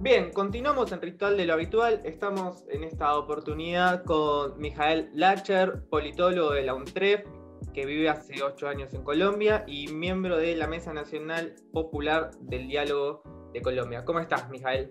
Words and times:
Bien, 0.00 0.30
continuamos 0.30 0.92
en 0.92 1.02
Ritual 1.02 1.36
de 1.36 1.44
lo 1.44 1.54
Habitual. 1.54 2.00
Estamos 2.04 2.64
en 2.68 2.84
esta 2.84 3.18
oportunidad 3.18 4.04
con 4.04 4.56
Mijael 4.56 5.10
Lacher, 5.12 5.88
politólogo 5.90 6.52
de 6.52 6.62
la 6.62 6.74
UNTREF, 6.74 7.26
que 7.74 7.84
vive 7.84 8.08
hace 8.08 8.40
ocho 8.44 8.68
años 8.68 8.94
en 8.94 9.02
Colombia 9.02 9.64
y 9.66 9.88
miembro 9.88 10.36
de 10.36 10.54
la 10.54 10.68
Mesa 10.68 10.92
Nacional 10.92 11.56
Popular 11.72 12.30
del 12.42 12.68
Diálogo 12.68 13.24
de 13.52 13.60
Colombia. 13.60 14.04
¿Cómo 14.04 14.20
estás, 14.20 14.48
Mijael? 14.50 14.88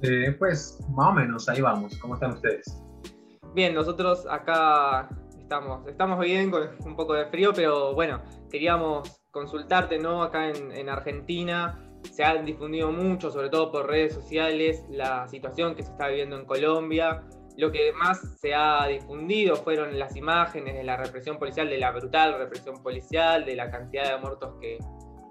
Eh, 0.00 0.34
pues 0.38 0.78
más 0.96 1.08
o 1.08 1.12
menos, 1.12 1.46
ahí 1.50 1.60
vamos. 1.60 1.94
¿Cómo 1.98 2.14
están 2.14 2.32
ustedes? 2.32 2.82
Bien, 3.54 3.74
nosotros 3.74 4.26
acá 4.30 5.10
estamos, 5.38 5.86
estamos 5.86 6.18
bien 6.20 6.50
con 6.50 6.70
un 6.86 6.96
poco 6.96 7.12
de 7.12 7.26
frío, 7.26 7.52
pero 7.54 7.92
bueno, 7.92 8.22
queríamos 8.50 9.20
consultarte, 9.30 9.98
¿no? 9.98 10.22
Acá 10.22 10.48
en, 10.48 10.72
en 10.72 10.88
Argentina 10.88 11.85
se 12.12 12.24
ha 12.24 12.34
difundido 12.36 12.90
mucho, 12.90 13.30
sobre 13.30 13.48
todo 13.48 13.70
por 13.70 13.86
redes 13.86 14.14
sociales, 14.14 14.84
la 14.90 15.28
situación 15.28 15.74
que 15.74 15.82
se 15.82 15.90
está 15.90 16.08
viviendo 16.08 16.36
en 16.36 16.44
Colombia. 16.44 17.22
Lo 17.56 17.72
que 17.72 17.92
más 17.92 18.20
se 18.38 18.54
ha 18.54 18.86
difundido 18.86 19.56
fueron 19.56 19.98
las 19.98 20.14
imágenes 20.16 20.74
de 20.74 20.84
la 20.84 20.96
represión 20.96 21.38
policial, 21.38 21.68
de 21.70 21.78
la 21.78 21.90
brutal 21.90 22.38
represión 22.38 22.82
policial, 22.82 23.44
de 23.44 23.56
la 23.56 23.70
cantidad 23.70 24.14
de 24.14 24.20
muertos 24.20 24.54
que, 24.60 24.78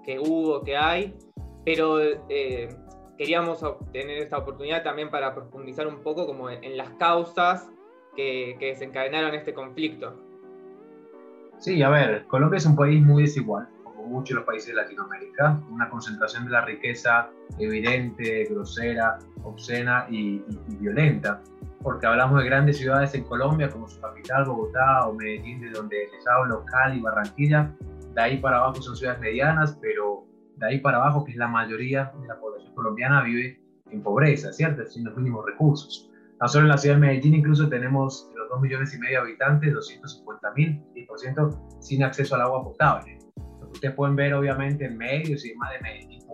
que 0.04 0.18
hubo, 0.18 0.62
que 0.62 0.76
hay. 0.76 1.16
Pero 1.64 2.00
eh, 2.00 2.68
queríamos 3.16 3.64
tener 3.92 4.18
esta 4.18 4.38
oportunidad 4.38 4.82
también 4.82 5.10
para 5.10 5.34
profundizar 5.34 5.86
un 5.86 6.02
poco 6.02 6.26
como 6.26 6.50
en, 6.50 6.76
las 6.76 6.90
causas 6.90 7.70
que, 8.16 8.56
que 8.58 8.66
desencadenaron 8.66 9.34
este 9.34 9.54
conflicto. 9.54 10.14
Sí, 11.58 11.82
a 11.82 11.88
ver, 11.88 12.26
Colombia 12.26 12.58
es 12.58 12.66
un 12.66 12.76
país 12.76 13.02
muy 13.02 13.22
desigual 13.22 13.68
muchos 14.06 14.30
de 14.30 14.34
los 14.36 14.44
países 14.44 14.68
de 14.68 14.74
Latinoamérica, 14.74 15.60
una 15.70 15.88
concentración 15.88 16.44
de 16.44 16.50
la 16.50 16.64
riqueza 16.64 17.28
evidente, 17.58 18.44
grosera, 18.44 19.18
obscena 19.42 20.06
y, 20.10 20.42
violenta, 20.80 21.42
porque 21.82 22.06
hablamos 22.06 22.40
de 22.40 22.46
grandes 22.46 22.78
ciudades 22.78 23.14
en 23.14 23.24
Colombia 23.24 23.68
como 23.68 23.88
su 23.88 24.00
capital, 24.00 24.44
Bogotá 24.44 25.06
o 25.06 25.14
Medellín, 25.14 25.60
de 25.60 25.70
donde 25.70 26.08
les 26.12 26.26
hablo, 26.26 26.64
Cali, 26.64 27.00
Barranquilla, 27.00 27.72
de 28.14 28.20
ahí 28.20 28.38
para 28.38 28.58
abajo 28.58 28.80
son 28.80 28.96
ciudades 28.96 29.20
medianas, 29.20 29.78
pero 29.80 30.24
de 30.56 30.66
ahí 30.66 30.80
para 30.80 30.96
abajo, 30.98 31.24
que 31.24 31.32
es 31.32 31.36
la 31.36 31.48
mayoría 31.48 32.12
de 32.20 32.26
la 32.26 32.38
población 32.38 32.74
colombiana, 32.74 33.22
vive 33.22 33.60
en 33.90 34.02
pobreza, 34.02 34.52
¿cierto? 34.52 34.84
Sin 34.86 35.04
los 35.04 35.16
mínimos 35.16 35.44
recursos. 35.44 36.10
Tan 36.38 36.48
solo 36.48 36.64
en 36.64 36.70
la 36.70 36.78
ciudad 36.78 36.96
de 36.96 37.00
Medellín 37.00 37.34
incluso 37.34 37.68
tenemos 37.68 38.30
los 38.34 38.48
2 38.50 38.60
millones 38.60 38.94
y 38.94 38.98
medio 38.98 39.20
de 39.20 39.28
habitantes, 39.28 39.72
250 39.72 40.52
mil, 40.52 40.82
10% 40.94 41.80
sin 41.80 42.02
acceso 42.02 42.34
al 42.34 42.42
agua 42.42 42.62
potable 42.62 43.15
ustedes 43.76 43.94
pueden 43.94 44.16
ver 44.16 44.34
obviamente 44.34 44.86
en 44.86 44.96
medios 44.96 45.44
y 45.44 45.50
demás 45.50 45.70
de 45.72 45.80
Medellín, 45.80 46.26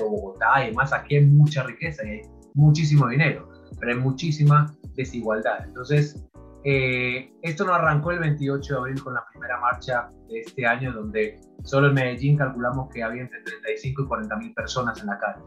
Bogotá 0.00 0.64
y 0.64 0.68
demás, 0.68 0.92
aquí 0.92 1.16
hay 1.16 1.26
mucha 1.26 1.62
riqueza 1.64 2.04
y 2.06 2.10
hay 2.10 2.22
muchísimo 2.54 3.08
dinero, 3.08 3.48
pero 3.80 3.92
hay 3.92 3.98
muchísima 3.98 4.74
desigualdad. 4.94 5.64
Entonces, 5.64 6.24
eh, 6.64 7.32
esto 7.42 7.64
no 7.64 7.74
arrancó 7.74 8.10
el 8.10 8.18
28 8.18 8.74
de 8.74 8.78
abril 8.78 9.02
con 9.02 9.14
la 9.14 9.24
primera 9.32 9.60
marcha 9.60 10.10
de 10.28 10.40
este 10.40 10.66
año, 10.66 10.92
donde 10.92 11.40
solo 11.64 11.88
en 11.88 11.94
Medellín 11.94 12.36
calculamos 12.36 12.88
que 12.92 13.02
había 13.02 13.22
entre 13.22 13.40
35 13.42 14.02
y 14.02 14.06
40 14.06 14.36
mil 14.36 14.54
personas 14.54 15.00
en 15.00 15.06
la 15.06 15.18
calle. 15.18 15.42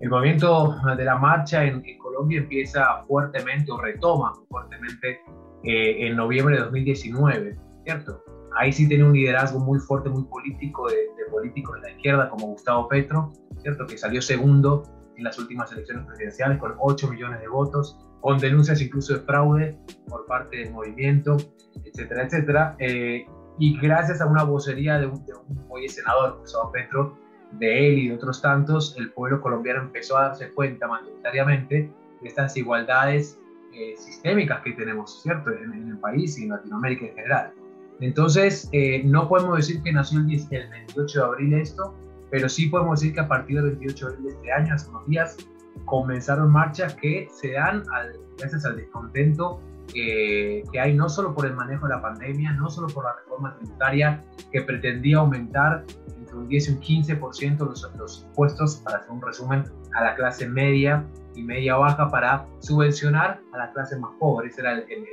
El 0.00 0.08
movimiento 0.08 0.76
de 0.96 1.04
la 1.04 1.16
marcha 1.16 1.64
en, 1.64 1.82
Colombia 1.98 2.38
empieza 2.40 3.04
fuertemente 3.06 3.70
o 3.70 3.80
retoma 3.80 4.32
fuertemente 4.48 5.20
eh, 5.64 6.06
en 6.06 6.16
noviembre 6.16 6.56
de 6.56 6.62
2019, 6.62 7.58
¿cierto? 7.84 8.24
Ahí 8.60 8.72
sí 8.72 8.86
tiene 8.86 9.04
un 9.04 9.14
liderazgo 9.14 9.58
muy 9.58 9.78
fuerte, 9.78 10.10
muy 10.10 10.24
político, 10.24 10.86
de, 10.88 10.96
políticos 11.30 11.76
de 11.76 11.80
la 11.80 11.90
izquierda 11.92 12.28
como 12.28 12.48
Gustavo 12.48 12.88
Petro, 12.88 13.32
¿cierto? 13.62 13.86
que 13.86 13.96
salió 13.96 14.20
segundo 14.20 14.82
en 15.16 15.24
las 15.24 15.38
últimas 15.38 15.72
elecciones 15.72 16.06
presidenciales 16.06 16.58
con 16.58 16.74
8 16.78 17.08
millones 17.08 17.40
de 17.40 17.48
votos, 17.48 17.98
con 18.20 18.38
denuncias 18.38 18.82
incluso 18.82 19.14
de 19.14 19.20
fraude 19.20 19.78
por 20.08 20.26
parte 20.26 20.58
del 20.58 20.72
movimiento, 20.72 21.38
etcétera, 21.84 22.24
etcétera. 22.24 22.76
Eh, 22.80 23.24
y 23.58 23.78
gracias 23.78 24.20
a 24.20 24.26
una 24.26 24.42
vocería 24.44 24.98
de 24.98 25.06
un, 25.06 25.24
de 25.24 25.88
senador, 25.88 26.38
Gustavo 26.40 26.70
Petro, 26.70 27.18
de 27.52 27.88
él 27.88 27.98
y 27.98 28.08
de 28.08 28.14
otros 28.14 28.42
tantos, 28.42 28.94
el 28.98 29.10
pueblo 29.12 29.40
colombiano 29.40 29.80
empezó 29.80 30.18
a 30.18 30.28
darse 30.28 30.50
cuenta 30.52 30.86
mayoritariamente 30.86 31.90
de 32.20 32.28
estas 32.28 32.52
desigualdades 32.52 33.38
eh, 33.72 33.94
sistémicas 33.96 34.60
que 34.62 34.72
tenemos, 34.72 35.22
¿cierto?, 35.22 35.50
en, 35.50 35.88
el 35.88 35.98
país 35.98 36.38
y 36.38 36.44
en 36.44 36.50
Latinoamérica 36.50 37.06
en 37.06 37.14
general. 37.14 37.52
Entonces, 38.00 38.68
eh, 38.72 39.02
no 39.04 39.28
podemos 39.28 39.56
decir 39.56 39.82
que 39.82 39.92
nació 39.92 40.20
el, 40.20 40.26
28 40.26 41.18
de 41.18 41.24
abril 41.24 41.54
esto, 41.54 41.94
pero 42.30 42.48
sí 42.48 42.66
podemos 42.66 43.00
decir 43.00 43.14
que 43.14 43.20
a 43.20 43.28
partir 43.28 43.56
del 43.56 43.76
28 43.76 44.06
de 44.06 44.12
abril 44.12 44.26
de 44.26 44.32
este 44.32 44.52
año, 44.52 44.74
hace 44.74 44.88
unos 44.90 45.06
días, 45.06 45.36
comenzaron 45.84 46.50
marchas 46.50 46.94
que 46.94 47.28
se 47.30 47.52
dan 47.52 47.84
gracias 48.38 48.64
al 48.64 48.76
descontento 48.76 49.60
eh, 49.94 50.62
que 50.72 50.80
hay 50.80 50.94
no 50.94 51.08
solo 51.08 51.34
por 51.34 51.46
el 51.46 51.54
manejo 51.54 51.86
de 51.86 51.94
la 51.94 52.02
pandemia, 52.02 52.52
no 52.52 52.70
solo 52.70 52.86
por 52.88 53.04
la 53.04 53.14
reforma 53.16 53.56
tributaria 53.56 54.24
que 54.52 54.62
pretendía 54.62 55.18
aumentar 55.18 55.84
entre 56.16 56.36
un 56.36 56.48
10 56.48 56.68
y 56.68 56.72
un 56.72 56.80
15% 56.80 57.58
los, 57.58 57.90
los 57.96 58.22
impuestos, 58.24 58.76
para 58.84 58.98
hacer 58.98 59.10
un 59.10 59.20
resumen, 59.20 59.64
a 59.94 60.04
la 60.04 60.14
clase 60.14 60.48
media 60.48 61.04
y 61.34 61.42
media 61.42 61.76
baja 61.76 62.08
para 62.08 62.46
subvencionar 62.60 63.40
a 63.52 63.58
la 63.58 63.72
clase 63.72 63.98
más 63.98 64.12
pobre. 64.20 64.48
Ese 64.48 64.60
era 64.60 64.74
el, 64.74 64.80
el, 64.90 65.04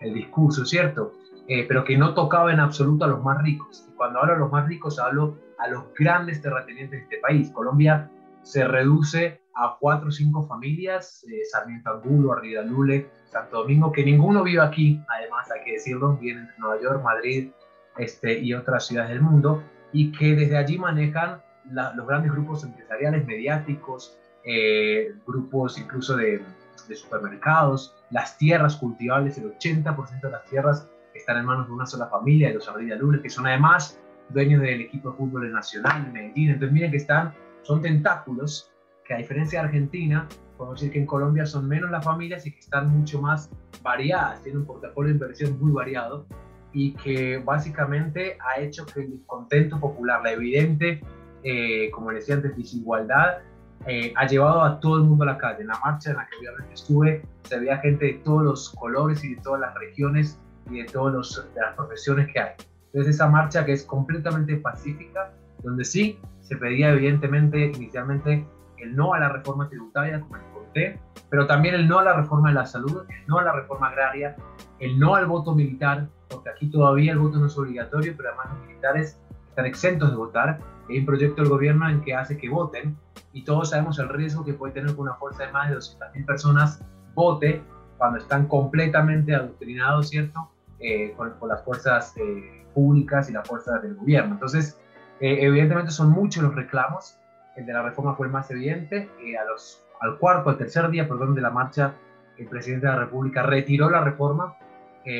el 0.00 0.14
discurso, 0.14 0.64
¿cierto? 0.64 1.12
Eh, 1.48 1.64
pero 1.66 1.84
que 1.84 1.98
no 1.98 2.14
tocaba 2.14 2.52
en 2.52 2.60
absoluto 2.60 3.04
a 3.04 3.08
los 3.08 3.22
más 3.22 3.42
ricos. 3.42 3.86
Y 3.88 3.92
cuando 3.94 4.20
hablo 4.20 4.34
a 4.34 4.38
los 4.38 4.52
más 4.52 4.66
ricos, 4.66 4.98
hablo 4.98 5.36
a 5.58 5.68
los 5.68 5.84
grandes 5.98 6.40
terratenientes 6.40 7.00
de 7.00 7.04
este 7.04 7.18
país. 7.18 7.50
Colombia 7.50 8.10
se 8.42 8.66
reduce 8.66 9.40
a 9.54 9.76
cuatro 9.78 10.08
o 10.08 10.12
cinco 10.12 10.46
familias, 10.46 11.24
eh, 11.30 11.44
Sarmiento 11.44 11.90
Angulo, 11.90 12.40
Lule, 12.64 13.10
Santo 13.24 13.58
Domingo, 13.58 13.92
que 13.92 14.04
ninguno 14.04 14.42
vive 14.42 14.62
aquí, 14.62 15.00
además 15.08 15.50
hay 15.50 15.64
que 15.64 15.72
decirlo, 15.72 16.16
vienen 16.16 16.46
de 16.46 16.52
Nueva 16.58 16.80
York, 16.80 17.02
Madrid 17.02 17.50
este, 17.98 18.38
y 18.38 18.54
otras 18.54 18.86
ciudades 18.86 19.10
del 19.10 19.20
mundo, 19.20 19.62
y 19.92 20.12
que 20.12 20.34
desde 20.34 20.56
allí 20.56 20.78
manejan 20.78 21.42
los 21.70 22.06
grandes 22.06 22.32
grupos 22.32 22.64
empresariales, 22.64 23.26
mediáticos, 23.26 24.18
eh, 24.44 25.14
grupos 25.26 25.78
incluso 25.78 26.16
de, 26.16 26.42
de 26.88 26.96
supermercados, 26.96 27.94
las 28.10 28.36
tierras 28.38 28.76
cultivables, 28.76 29.38
el 29.38 29.56
80% 29.56 30.20
de 30.20 30.30
las 30.30 30.44
tierras 30.46 30.88
están 31.18 31.38
en 31.38 31.46
manos 31.46 31.66
de 31.66 31.72
una 31.72 31.86
sola 31.86 32.06
familia, 32.08 32.48
de 32.48 32.54
los 32.54 32.68
Ardilla 32.68 32.96
Lunes, 32.96 33.20
que 33.20 33.30
son 33.30 33.46
además 33.46 34.00
dueños 34.30 34.62
del 34.62 34.82
equipo 34.82 35.10
de 35.10 35.16
fútbol 35.16 35.52
nacional 35.52 36.04
de 36.04 36.10
Medellín. 36.12 36.50
Entonces 36.50 36.72
miren 36.72 36.90
que 36.90 36.96
están, 36.96 37.34
son 37.62 37.82
tentáculos 37.82 38.72
que 39.04 39.14
a 39.14 39.18
diferencia 39.18 39.60
de 39.60 39.66
Argentina, 39.66 40.28
podemos 40.56 40.80
decir 40.80 40.92
que 40.92 41.00
en 41.00 41.06
Colombia 41.06 41.44
son 41.44 41.68
menos 41.68 41.90
las 41.90 42.04
familias 42.04 42.46
y 42.46 42.52
que 42.52 42.60
están 42.60 42.88
mucho 42.88 43.20
más 43.20 43.50
variadas, 43.82 44.42
tienen 44.42 44.60
un 44.60 44.66
portafolio 44.66 45.08
de 45.08 45.14
inversión 45.14 45.58
muy 45.60 45.72
variado 45.72 46.26
y 46.72 46.94
que 46.94 47.38
básicamente 47.38 48.38
ha 48.40 48.60
hecho 48.60 48.86
que 48.86 49.00
el 49.00 49.10
descontento 49.10 49.78
popular, 49.78 50.22
la 50.22 50.32
evidente, 50.32 51.00
eh, 51.42 51.90
como 51.90 52.10
decía 52.12 52.36
antes, 52.36 52.56
desigualdad, 52.56 53.38
eh, 53.86 54.12
ha 54.16 54.26
llevado 54.26 54.62
a 54.62 54.78
todo 54.78 54.98
el 54.98 55.02
mundo 55.02 55.24
a 55.24 55.26
la 55.26 55.38
calle. 55.38 55.62
En 55.62 55.66
la 55.66 55.78
marcha 55.84 56.10
en 56.10 56.16
la 56.16 56.26
que 56.26 56.38
obviamente 56.38 56.74
estuve, 56.74 57.22
se 57.42 57.58
veía 57.58 57.78
gente 57.78 58.06
de 58.06 58.12
todos 58.24 58.42
los 58.42 58.70
colores 58.70 59.24
y 59.24 59.34
de 59.34 59.42
todas 59.42 59.60
las 59.60 59.74
regiones 59.74 60.40
y 60.70 60.82
de 60.82 60.84
todas 60.84 61.44
las 61.54 61.74
profesiones 61.76 62.32
que 62.32 62.40
hay. 62.40 62.52
Entonces 62.86 63.14
esa 63.14 63.28
marcha 63.28 63.64
que 63.64 63.72
es 63.72 63.84
completamente 63.84 64.56
pacífica, 64.56 65.32
donde 65.62 65.84
sí 65.84 66.18
se 66.40 66.56
pedía 66.56 66.90
evidentemente 66.90 67.72
inicialmente 67.74 68.46
el 68.78 68.96
no 68.96 69.14
a 69.14 69.20
la 69.20 69.28
reforma 69.28 69.68
tributaria, 69.68 70.20
como 70.20 70.36
les 70.36 70.46
conté, 70.52 71.00
pero 71.30 71.46
también 71.46 71.74
el 71.74 71.88
no 71.88 72.00
a 72.00 72.04
la 72.04 72.14
reforma 72.14 72.48
de 72.48 72.56
la 72.56 72.66
salud, 72.66 73.04
el 73.08 73.26
no 73.26 73.38
a 73.38 73.44
la 73.44 73.52
reforma 73.52 73.88
agraria, 73.88 74.36
el 74.80 74.98
no 74.98 75.14
al 75.14 75.26
voto 75.26 75.54
militar, 75.54 76.08
porque 76.28 76.50
aquí 76.50 76.68
todavía 76.68 77.12
el 77.12 77.18
voto 77.18 77.38
no 77.38 77.46
es 77.46 77.56
obligatorio, 77.56 78.14
pero 78.16 78.30
además 78.30 78.58
los 78.58 78.66
militares 78.66 79.20
están 79.48 79.66
exentos 79.66 80.10
de 80.10 80.16
votar. 80.16 80.58
Hay 80.88 80.98
un 80.98 81.06
proyecto 81.06 81.42
del 81.42 81.50
gobierno 81.50 81.88
en 81.88 82.02
que 82.02 82.14
hace 82.14 82.36
que 82.36 82.48
voten 82.48 82.96
y 83.32 83.44
todos 83.44 83.70
sabemos 83.70 83.98
el 83.98 84.08
riesgo 84.08 84.44
que 84.44 84.52
puede 84.52 84.74
tener 84.74 84.94
que 84.94 85.00
una 85.00 85.14
fuerza 85.14 85.46
de 85.46 85.52
más 85.52 85.70
de 85.70 85.76
200.000 85.76 86.26
personas 86.26 86.84
vote 87.14 87.62
cuando 87.98 88.18
están 88.18 88.48
completamente 88.48 89.34
adoctrinados, 89.34 90.08
¿cierto? 90.08 90.50
Eh, 90.84 91.14
con, 91.16 91.32
las 91.48 91.62
fuerzas 91.62 92.12
eh, 92.16 92.66
públicas 92.74 93.30
y 93.30 93.32
las 93.32 93.46
fuerzas 93.46 93.80
del 93.82 93.94
gobierno. 93.94 94.34
Entonces, 94.34 94.80
eh, 95.20 95.38
evidentemente 95.40 95.92
son 95.92 96.10
muchos 96.10 96.42
los 96.42 96.56
reclamos. 96.56 97.18
El 97.54 97.66
de 97.66 97.72
la 97.72 97.82
reforma 97.82 98.16
fue 98.16 98.26
el 98.26 98.32
más 98.32 98.50
evidente. 98.50 99.08
a 99.40 99.44
los, 99.44 99.84
al 100.00 100.18
cuarto, 100.18 100.50
al 100.50 100.58
tercer 100.58 100.90
día, 100.90 101.06
perdón, 101.06 101.36
de 101.36 101.40
la 101.40 101.50
marcha, 101.50 101.94
el 102.36 102.48
presidente 102.48 102.86
de 102.86 102.92
la 102.94 102.98
República 102.98 103.44
retiró 103.44 103.90
la 103.90 104.00
reforma. 104.00 104.56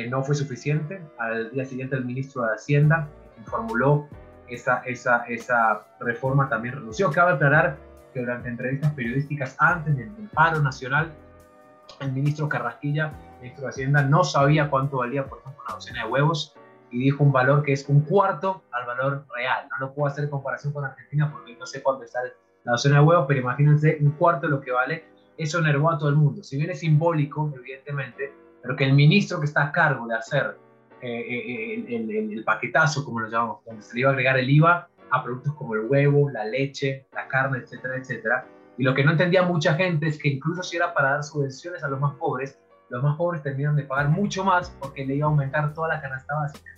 no 0.09 0.21
fue 0.23 0.35
suficiente. 0.35 1.01
Al 1.17 1.51
día 1.51 1.63
siguiente, 1.63 1.95
el 1.95 2.03
ministro 2.03 2.43
de 2.43 2.55
Hacienda, 2.55 3.07
formuló 3.45 4.09
esa, 4.49 4.79
esa, 4.79 5.23
esa 5.27 5.85
reforma, 6.01 6.49
también 6.49 6.75
renunció. 6.75 7.09
Cabe 7.09 7.33
aclarar 7.33 7.77
que 8.13 8.19
durante 8.19 8.49
entrevistas 8.49 8.91
periodísticas 8.93 9.55
antes 9.59 9.95
del 9.95 10.09
paro 10.33 10.61
nacional, 10.61 11.13
el 11.99 12.11
ministro 12.11 12.49
Carrasquilla, 12.49 13.13
ministro 13.39 13.63
de 13.63 13.69
Hacienda, 13.69 14.03
no 14.03 14.23
sabía 14.23 14.69
cuánto 14.69 14.97
valía, 14.97 15.27
por 15.27 15.39
ejemplo, 15.39 15.63
una 15.65 15.75
docena 15.75 16.05
de 16.05 16.11
huevos 16.11 16.55
y 16.91 16.99
dijo 16.99 17.23
un 17.23 17.31
valor 17.31 17.63
que 17.63 17.73
es 17.73 17.87
un 17.89 18.01
cuarto 18.01 18.63
al 18.71 18.85
valor 18.85 19.25
real. 19.35 19.67
No 19.71 19.87
lo 19.87 19.93
puedo 19.93 20.07
hacer 20.07 20.25
en 20.25 20.29
comparación 20.29 20.73
con 20.73 20.85
Argentina 20.85 21.31
porque 21.31 21.55
no 21.55 21.65
sé 21.65 21.81
cuándo 21.81 22.03
está 22.03 22.19
la 22.63 22.71
docena 22.71 22.99
de 22.99 23.05
huevos, 23.05 23.25
pero 23.27 23.39
imagínense 23.39 23.97
un 23.99 24.11
cuarto 24.11 24.47
de 24.47 24.51
lo 24.51 24.61
que 24.61 24.71
vale. 24.71 25.05
Eso 25.37 25.59
enervó 25.59 25.91
a 25.91 25.97
todo 25.97 26.09
el 26.09 26.15
mundo. 26.15 26.43
Si 26.43 26.57
bien 26.57 26.69
es 26.69 26.79
simbólico, 26.79 27.51
evidentemente, 27.55 28.31
pero 28.61 28.75
que 28.75 28.85
el 28.85 28.93
ministro 28.93 29.39
que 29.39 29.45
está 29.45 29.65
a 29.65 29.71
cargo 29.71 30.07
de 30.07 30.15
hacer 30.15 30.57
eh, 31.01 31.19
eh, 31.19 31.85
el, 31.95 32.31
el, 32.31 32.43
paquetazo, 32.43 33.03
como 33.03 33.19
lo 33.19 33.29
llamamos, 33.29 33.65
donde 33.65 33.81
se 33.81 33.93
le 33.95 34.01
iba 34.01 34.09
a 34.09 34.13
agregar 34.13 34.37
el 34.37 34.49
IVA 34.49 34.87
a 35.09 35.23
productos 35.23 35.53
como 35.55 35.75
el 35.75 35.81
huevo, 35.81 36.29
la 36.29 36.45
leche, 36.45 37.07
la 37.11 37.27
carne, 37.27 37.57
etcétera, 37.57 37.97
etcétera. 37.97 38.47
Y 38.77 38.83
lo 38.83 38.93
que 38.93 39.03
no 39.03 39.11
entendía 39.11 39.43
mucha 39.43 39.75
gente 39.75 40.07
es 40.07 40.17
que 40.17 40.29
incluso 40.29 40.63
si 40.63 40.77
era 40.77 40.93
para 40.93 41.11
dar 41.11 41.23
subvenciones 41.23 41.83
a 41.83 41.87
los 41.87 41.99
más 41.99 42.15
pobres, 42.15 42.57
los 42.89 43.03
más 43.03 43.15
pobres 43.17 43.41
terminan 43.43 43.75
de 43.75 43.83
pagar 43.83 44.09
mucho 44.09 44.43
más 44.43 44.69
porque 44.79 45.05
le 45.05 45.15
iba 45.15 45.27
a 45.27 45.29
aumentar 45.29 45.73
toda 45.73 45.89
la 45.89 46.01
canasta 46.01 46.35
básica. 46.35 46.71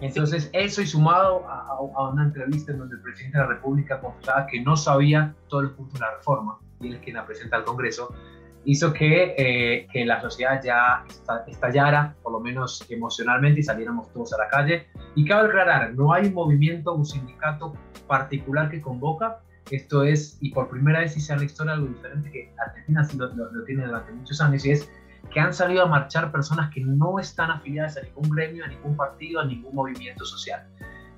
Entonces, 0.00 0.48
eso 0.52 0.80
y 0.80 0.86
sumado 0.86 1.44
a, 1.48 1.80
una 2.10 2.24
entrevista 2.24 2.72
en 2.72 2.78
donde 2.78 2.96
el 2.96 3.02
presidente 3.02 3.38
de 3.38 3.44
la 3.44 3.50
República 3.50 4.00
confesaba 4.00 4.46
que 4.46 4.60
no 4.60 4.76
sabía 4.76 5.34
todos 5.48 5.64
los 5.64 5.72
puntos 5.72 5.94
de 5.94 6.00
la 6.00 6.14
reforma, 6.16 6.58
y 6.80 6.88
él 6.88 6.94
es 6.94 7.00
quien 7.00 7.16
la 7.16 7.26
presenta 7.26 7.56
al 7.56 7.64
Congreso, 7.64 8.14
hizo 8.64 8.92
que, 8.92 9.34
eh, 9.36 9.88
que 9.92 10.04
la 10.04 10.20
sociedad 10.20 10.60
ya 10.62 11.04
estallara, 11.46 12.14
por 12.22 12.32
lo 12.32 12.40
menos 12.40 12.84
emocionalmente, 12.90 13.60
y 13.60 13.62
saliéramos 13.62 14.12
todos 14.12 14.32
a 14.34 14.38
la 14.38 14.48
calle. 14.48 14.86
Y 15.16 15.24
cabe 15.24 15.48
aclarar, 15.48 15.94
no 15.94 16.12
hay 16.12 16.26
un 16.26 16.34
movimiento, 16.34 16.92
un 16.92 17.04
sindicato 17.04 17.74
particular 18.06 18.70
que 18.70 18.80
convoca, 18.80 19.40
esto 19.76 20.04
es, 20.04 20.38
y 20.40 20.50
por 20.52 20.68
primera 20.68 21.00
vez 21.00 21.16
hice 21.16 21.32
en 21.32 21.40
la 21.40 21.44
historia 21.44 21.72
algo 21.74 21.88
diferente 21.88 22.30
que 22.30 22.52
Argentina 22.58 23.06
lo, 23.16 23.64
tiene 23.64 23.86
durante 23.86 24.12
muchos 24.12 24.40
años, 24.40 24.64
y 24.64 24.72
es 24.72 24.90
que 25.32 25.40
han 25.40 25.52
salido 25.52 25.82
a 25.82 25.86
marchar 25.86 26.32
personas 26.32 26.72
que 26.72 26.80
no 26.80 27.18
están 27.18 27.50
afiliadas 27.50 27.96
a 27.96 28.02
ningún 28.02 28.30
gremio, 28.30 28.64
a 28.64 28.68
ningún 28.68 28.96
partido, 28.96 29.40
a 29.40 29.44
ningún 29.44 29.74
movimiento 29.74 30.24
social. 30.24 30.66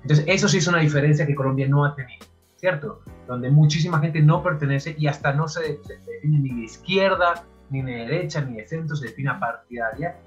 Entonces, 0.01 0.25
eso 0.27 0.47
sí 0.47 0.57
es 0.57 0.67
una 0.67 0.79
diferencia 0.79 1.25
que 1.25 1.35
Colombia 1.35 1.67
no 1.67 1.85
ha 1.85 1.95
tenido, 1.95 2.25
¿cierto? 2.57 3.01
Donde 3.27 3.49
muchísima 3.49 3.99
gente 3.99 4.21
no 4.21 4.43
pertenece 4.43 4.95
y 4.97 5.07
hasta 5.07 5.33
no 5.33 5.47
se, 5.47 5.79
define 6.07 6.39
ni 6.39 6.49
de 6.49 6.61
izquierda, 6.63 7.45
ni 7.69 7.81
de 7.83 7.91
derecha, 7.91 8.41
ni 8.41 8.57
de 8.57 8.65
centro, 8.65 8.95
se 8.95 9.07
define 9.07 9.29
a 9.29 9.39
partidaria. 9.39 10.17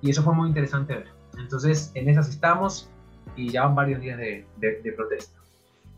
Y 0.00 0.10
eso 0.10 0.22
fue 0.22 0.34
muy 0.34 0.48
interesante 0.48 0.94
ver. 0.94 1.08
Entonces, 1.38 1.92
en 1.94 2.08
esas 2.08 2.28
estamos 2.28 2.90
y 3.36 3.50
ya 3.50 3.64
van 3.66 3.74
varios 3.74 4.00
días 4.00 4.18
de 4.18 4.92
protesta. 4.96 5.37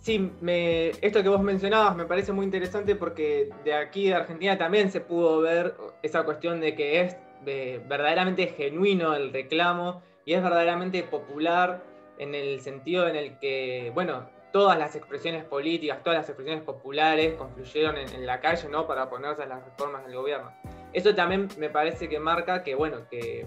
Sí, 0.01 0.33
me, 0.41 0.89
esto 1.03 1.23
que 1.23 1.29
vos 1.29 1.43
mencionabas 1.43 1.95
me 1.95 2.07
parece 2.07 2.33
muy 2.33 2.47
interesante 2.47 2.97
porque 2.97 3.51
de 3.65 3.75
aquí 3.75 4.09
de 4.09 4.15
Argentina 4.15 4.57
también 4.57 4.91
se 4.91 5.03
pudo 5.03 5.41
ver 5.41 5.75
esa 6.03 6.23
cuestión 6.23 6.59
de 6.61 6.75
que 6.75 7.03
es 7.03 7.17
verdaderamente 7.45 8.47
genuino 8.49 9.15
el 9.15 9.31
reclamo 9.31 10.03
y 10.25 10.33
es 10.33 10.43
verdaderamente 10.43 11.03
popular 11.03 11.83
en 12.19 12.35
el 12.35 12.61
sentido 12.61 13.09
en 13.09 13.17
el 13.17 13.39
que, 13.39 13.93
bueno, 13.95 14.29
todas 14.53 14.79
las 14.79 14.97
expresiones 14.97 15.45
políticas, 15.45 16.03
todas 16.03 16.19
las 16.19 16.29
expresiones 16.29 16.65
populares 16.65 17.35
confluyeron 17.35 17.97
en, 17.99 18.27
la 18.27 18.41
calle, 18.41 18.69
¿no? 18.69 18.87
Para 18.87 19.05
oponerse 19.05 19.43
a 19.43 19.47
las 19.47 19.65
reformas 19.65 20.05
del 20.07 20.17
gobierno. 20.17 20.51
Eso 20.93 21.15
también 21.15 21.49
me 21.59 21.69
parece 21.69 22.09
que 22.09 22.19
marca 22.19 22.63
que, 22.63 22.75
bueno, 22.75 23.07
que, 23.11 23.47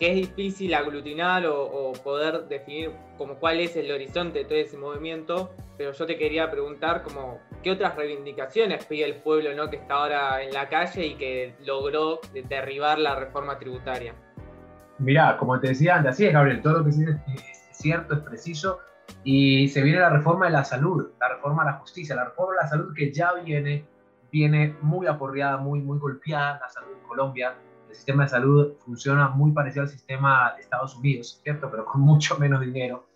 es 0.00 0.14
difícil 0.14 0.72
aglutinar 0.74 1.46
o, 1.46 1.92
poder 2.02 2.48
definir 2.48 2.90
como 3.18 3.34
cuál 3.34 3.60
es 3.60 3.76
el 3.76 3.90
horizonte 3.92 4.40
de 4.40 4.44
todo 4.46 4.58
ese 4.58 4.78
movimiento, 4.78 5.54
pero 5.76 5.92
yo 5.92 6.06
te 6.06 6.16
quería 6.16 6.50
preguntar 6.50 7.02
como 7.02 7.38
qué 7.62 7.70
otras 7.70 7.94
reivindicaciones 7.96 8.86
pide 8.86 9.04
el 9.04 9.16
pueblo 9.16 9.54
¿no? 9.54 9.68
que 9.68 9.76
está 9.76 9.94
ahora 9.94 10.42
en 10.42 10.54
la 10.54 10.68
calle 10.68 11.06
y 11.06 11.14
que 11.16 11.54
logró 11.66 12.20
derribar 12.48 12.98
la 12.98 13.14
reforma 13.14 13.58
tributaria. 13.58 14.14
Mirá, 14.98 15.36
como 15.36 15.60
te 15.60 15.68
decía 15.68 15.96
antes, 15.96 16.12
así 16.12 16.26
es 16.26 16.32
Gabriel, 16.32 16.62
todo 16.62 16.78
lo 16.78 16.84
que 16.84 16.90
dices 16.90 17.16
es 17.26 17.76
cierto, 17.76 18.14
es 18.14 18.20
preciso, 18.20 18.80
y 19.24 19.68
se 19.68 19.82
viene 19.82 20.00
la 20.00 20.10
reforma 20.10 20.46
de 20.46 20.52
la 20.52 20.64
salud, 20.64 21.10
la 21.20 21.28
reforma 21.28 21.64
de 21.64 21.72
la 21.72 21.76
justicia, 21.78 22.14
la 22.14 22.24
reforma 22.24 22.52
de 22.54 22.62
la 22.62 22.68
salud 22.68 22.94
que 22.94 23.12
ya 23.12 23.32
viene, 23.34 23.84
viene 24.30 24.76
muy 24.80 25.06
aporreada, 25.06 25.58
muy, 25.58 25.80
muy 25.80 25.98
golpeada 25.98 26.58
la 26.60 26.68
salud 26.68 26.92
en 26.92 27.08
Colombia. 27.08 27.54
El 27.90 27.96
sistema 27.96 28.22
de 28.22 28.28
salud 28.28 28.72
funciona 28.84 29.28
muy 29.28 29.50
parecido 29.50 29.82
al 29.82 29.88
sistema 29.88 30.54
de 30.54 30.62
Estados 30.62 30.96
Unidos, 30.96 31.40
¿cierto? 31.42 31.68
Pero 31.70 31.84
con 31.84 32.00
mucho 32.00 32.38
menos 32.38 32.60
dinero. 32.60 33.06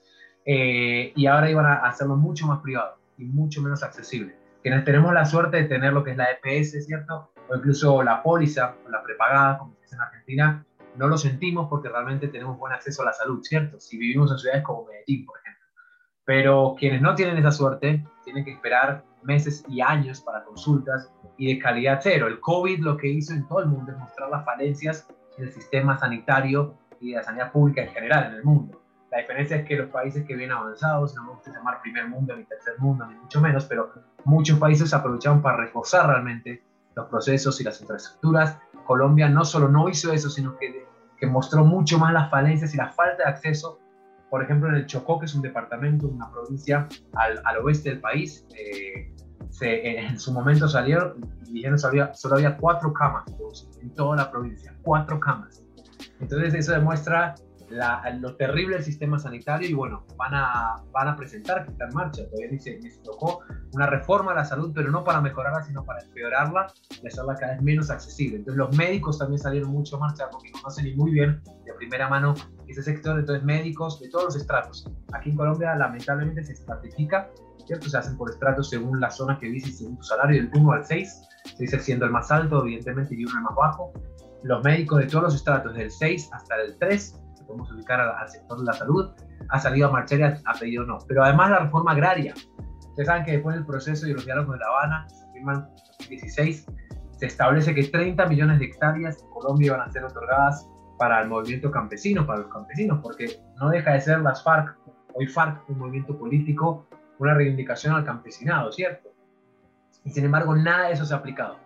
Eh, 0.44 1.12
y 1.14 1.26
ahora 1.26 1.48
iban 1.48 1.64
a 1.64 1.76
hacerlo 1.86 2.16
mucho 2.16 2.46
más 2.46 2.60
privado 2.60 2.98
y 3.16 3.24
mucho 3.24 3.62
menos 3.62 3.82
accesible. 3.84 4.34
Quienes 4.62 4.84
tenemos 4.84 5.14
la 5.14 5.24
suerte 5.24 5.58
de 5.58 5.64
tener 5.64 5.92
lo 5.92 6.02
que 6.02 6.10
es 6.10 6.16
la 6.16 6.26
EPS, 6.32 6.84
¿cierto? 6.86 7.30
O 7.48 7.54
incluso 7.54 8.02
la 8.02 8.22
póliza 8.22 8.74
o 8.84 8.90
la 8.90 9.02
prepagada, 9.02 9.58
como 9.58 9.74
se 9.76 9.82
dice 9.82 9.94
en 9.94 10.00
Argentina, 10.00 10.66
no 10.96 11.06
lo 11.06 11.16
sentimos 11.16 11.68
porque 11.68 11.88
realmente 11.88 12.28
tenemos 12.28 12.58
buen 12.58 12.72
acceso 12.72 13.02
a 13.02 13.06
la 13.06 13.12
salud, 13.12 13.42
¿cierto? 13.42 13.78
Si 13.78 13.96
vivimos 13.96 14.32
en 14.32 14.38
ciudades 14.38 14.64
como 14.64 14.86
Medellín, 14.86 15.24
por 15.24 15.38
ejemplo. 15.38 15.44
Pero 16.24 16.74
quienes 16.78 17.02
no 17.02 17.14
tienen 17.14 17.36
esa 17.38 17.52
suerte 17.52 18.04
tienen 18.24 18.44
que 18.44 18.52
esperar 18.52 19.04
meses 19.22 19.64
y 19.68 19.80
años 19.80 20.20
para 20.20 20.44
consultas 20.44 21.10
y 21.36 21.54
de 21.54 21.60
calidad 21.60 22.00
cero. 22.02 22.26
El 22.26 22.40
COVID 22.40 22.80
lo 22.80 22.96
que 22.96 23.08
hizo 23.08 23.32
en 23.32 23.46
todo 23.46 23.60
el 23.60 23.66
mundo 23.66 23.92
es 23.92 23.98
mostrar 23.98 24.30
las 24.30 24.44
falencias 24.44 25.06
del 25.36 25.52
sistema 25.52 25.98
sanitario 25.98 26.74
y 27.00 27.10
de 27.10 27.16
la 27.16 27.22
sanidad 27.22 27.52
pública 27.52 27.82
en 27.82 27.90
general 27.90 28.26
en 28.26 28.34
el 28.34 28.44
mundo. 28.44 28.80
La 29.10 29.18
diferencia 29.20 29.58
es 29.58 29.66
que 29.66 29.76
los 29.76 29.90
países 29.90 30.24
que 30.26 30.34
vienen 30.34 30.56
avanzados, 30.56 31.14
no 31.14 31.22
me 31.24 31.30
gusta 31.34 31.52
llamar 31.52 31.80
primer 31.82 32.08
mundo 32.08 32.36
ni 32.36 32.44
tercer 32.44 32.74
mundo, 32.78 33.06
ni 33.06 33.14
mucho 33.14 33.40
menos, 33.40 33.64
pero 33.66 33.92
muchos 34.24 34.58
países 34.58 34.92
aprovecharon 34.92 35.40
para 35.40 35.58
reforzar 35.58 36.08
realmente 36.08 36.64
los 36.96 37.06
procesos 37.06 37.60
y 37.60 37.64
las 37.64 37.80
infraestructuras. 37.80 38.58
Colombia 38.84 39.28
no 39.28 39.44
solo 39.44 39.68
no 39.68 39.88
hizo 39.88 40.12
eso, 40.12 40.28
sino 40.30 40.56
que, 40.58 40.84
que 41.16 41.26
mostró 41.26 41.64
mucho 41.64 41.98
más 41.98 42.12
las 42.12 42.30
falencias 42.30 42.74
y 42.74 42.76
la 42.76 42.90
falta 42.90 43.24
de 43.24 43.30
acceso. 43.30 43.78
Por 44.34 44.42
ejemplo, 44.42 44.69
en 44.69 44.75
el 44.75 44.86
Chocó, 44.86 45.20
que 45.20 45.26
es 45.26 45.34
un 45.36 45.42
departamento, 45.42 46.08
una 46.08 46.28
provincia 46.28 46.88
al, 47.12 47.40
al 47.44 47.58
oeste 47.58 47.90
del 47.90 48.00
país, 48.00 48.44
eh, 48.58 49.14
se, 49.50 49.96
en 49.96 50.19
su 50.19 50.32
momento 50.32 50.66
salieron 50.66 51.25
y 51.46 51.52
dijeron 51.52 51.78
había, 51.84 52.12
solo 52.14 52.34
había 52.34 52.56
cuatro 52.56 52.92
camas 52.92 53.25
en 53.81 53.94
toda 53.94 54.16
la 54.16 54.32
provincia, 54.32 54.75
cuatro 54.82 55.20
camas. 55.20 55.62
Entonces 56.19 56.52
eso 56.52 56.72
demuestra 56.72 57.36
lo 58.20 58.34
terrible 58.34 58.75
del 58.75 58.84
sistema 58.84 59.20
sanitario 59.20 59.69
y 59.69 59.72
bueno, 59.72 60.04
van 60.16 60.34
a, 60.34 60.82
van 60.90 61.06
a 61.06 61.16
presentar 61.16 61.64
que 61.64 61.70
está 61.70 61.84
en 61.84 61.94
marcha. 61.94 62.25
Todavía 62.28 62.50
dice, 62.50 62.81
me 62.82 62.90
tocó 63.04 63.40
una 63.72 63.86
reforma 63.86 64.32
a 64.32 64.34
la 64.34 64.44
salud, 64.44 64.72
pero 64.75 64.90
no 64.90 65.04
para 65.04 65.20
mejorarla, 65.20 65.62
sino 65.62 65.84
para 65.84 66.02
empeorarla 66.02 66.66
y 67.02 67.06
hacerla 67.06 67.36
cada 67.36 67.52
vez 67.52 67.62
menos 67.62 67.88
accesible. 67.88 68.38
Entonces 68.38 68.58
los 68.58 68.76
médicos 68.76 69.19
también 69.19 69.38
salieron 69.38 69.70
mucho 69.70 69.96
a 69.96 70.00
marcha 70.00 70.28
porque 70.28 70.50
conocen 70.50 70.96
muy 70.96 71.12
bien 71.12 71.40
de 71.64 71.72
primera 71.75 72.08
mano 72.08 72.34
ese 72.69 72.82
sector, 72.82 73.19
entonces 73.19 73.44
médicos 73.44 74.00
de 74.00 74.08
todos 74.08 74.26
los 74.26 74.37
estratos. 74.37 74.88
Aquí 75.12 75.31
en 75.31 75.37
Colombia 75.37 75.75
lamentablemente 75.75 76.44
se 76.44 76.52
estratifica, 76.52 77.31
¿cierto? 77.66 77.88
Se 77.88 77.99
hacen 77.99 78.16
por 78.16 78.31
estratos 78.31 78.70
según 78.70 79.00
la 79.00 79.11
zona 79.11 79.38
que 79.38 79.46
dice, 79.46 79.72
según 79.72 79.96
tu 79.96 80.05
salario, 80.05 80.43
del 80.43 80.50
1 80.55 80.72
al 80.72 80.84
6, 80.84 81.22
se 81.56 81.62
dice 81.62 81.79
siendo 81.79 82.06
el 82.06 82.10
más 82.10 82.31
alto, 82.31 82.62
evidentemente, 82.62 83.15
y 83.15 83.24
uno 83.24 83.38
el 83.38 83.44
más 83.44 83.55
bajo. 83.55 83.93
Los 84.43 84.62
médicos 84.62 85.00
de 85.00 85.06
todos 85.06 85.24
los 85.24 85.34
estratos, 85.34 85.74
del 85.74 85.91
6 85.91 86.31
hasta 86.32 86.55
el 86.56 86.77
3, 86.79 87.20
podemos 87.46 87.70
ubicar 87.72 88.00
al, 88.00 88.29
sector 88.29 88.58
de 88.58 88.65
la 88.65 88.72
salud, 88.72 89.10
ha 89.50 89.60
salido 89.60 89.88
a 89.88 89.93
marchar 89.93 90.20
y 90.20 90.22
ha, 90.22 90.53
pedido 90.58 90.84
no. 90.84 90.98
Pero 91.06 91.24
además 91.24 91.50
la 91.50 91.58
reforma 91.60 91.93
agraria. 91.93 92.34
Ustedes 92.88 93.06
saben 93.06 93.24
que 93.24 93.32
después 93.32 93.56
del 93.56 93.67
proceso 93.67 94.06
y 94.06 94.12
los 94.12 94.24
diálogos 94.24 94.55
de 94.55 94.58
La 94.60 94.67
Habana, 94.67 95.06
se 95.08 95.32
firman 95.32 95.56
en 95.56 95.77
2016, 95.98 96.67
se 97.19 97.27
establece 97.27 97.74
que 97.74 97.84
30 97.84 98.27
millones 98.27 98.58
de 98.58 98.67
hectáreas 98.67 99.22
en 99.22 99.29
Colombia 99.31 99.77
van 99.77 99.88
a 99.88 99.93
ser 99.93 100.05
otorgadas 100.05 100.69
para 100.98 101.22
el 101.22 101.29
movimiento 101.29 101.70
campesino, 101.70 102.27
para 102.27 102.41
los 102.41 102.53
campesinos, 102.53 103.01
porque 103.03 103.41
no 103.60 103.70
deja 103.70 103.93
de 103.93 104.01
ser 104.01 104.20
las 104.20 104.43
FARC, 104.43 104.77
hoy 105.15 105.27
FARC, 105.27 105.69
un 105.69 105.79
movimiento 105.79 106.17
político, 106.19 106.86
una 107.19 107.34
reivindicación 107.34 107.94
al 107.94 108.05
campesinado, 108.05 108.72
¿cierto? 108.72 109.10
Y 110.05 110.10
sin 110.10 110.24
embargo, 110.24 110.55
nada 110.55 110.89
de 110.89 110.93
eso 110.93 111.05
se 111.05 111.15
ha 111.15 111.19
aplicado. 111.19 111.58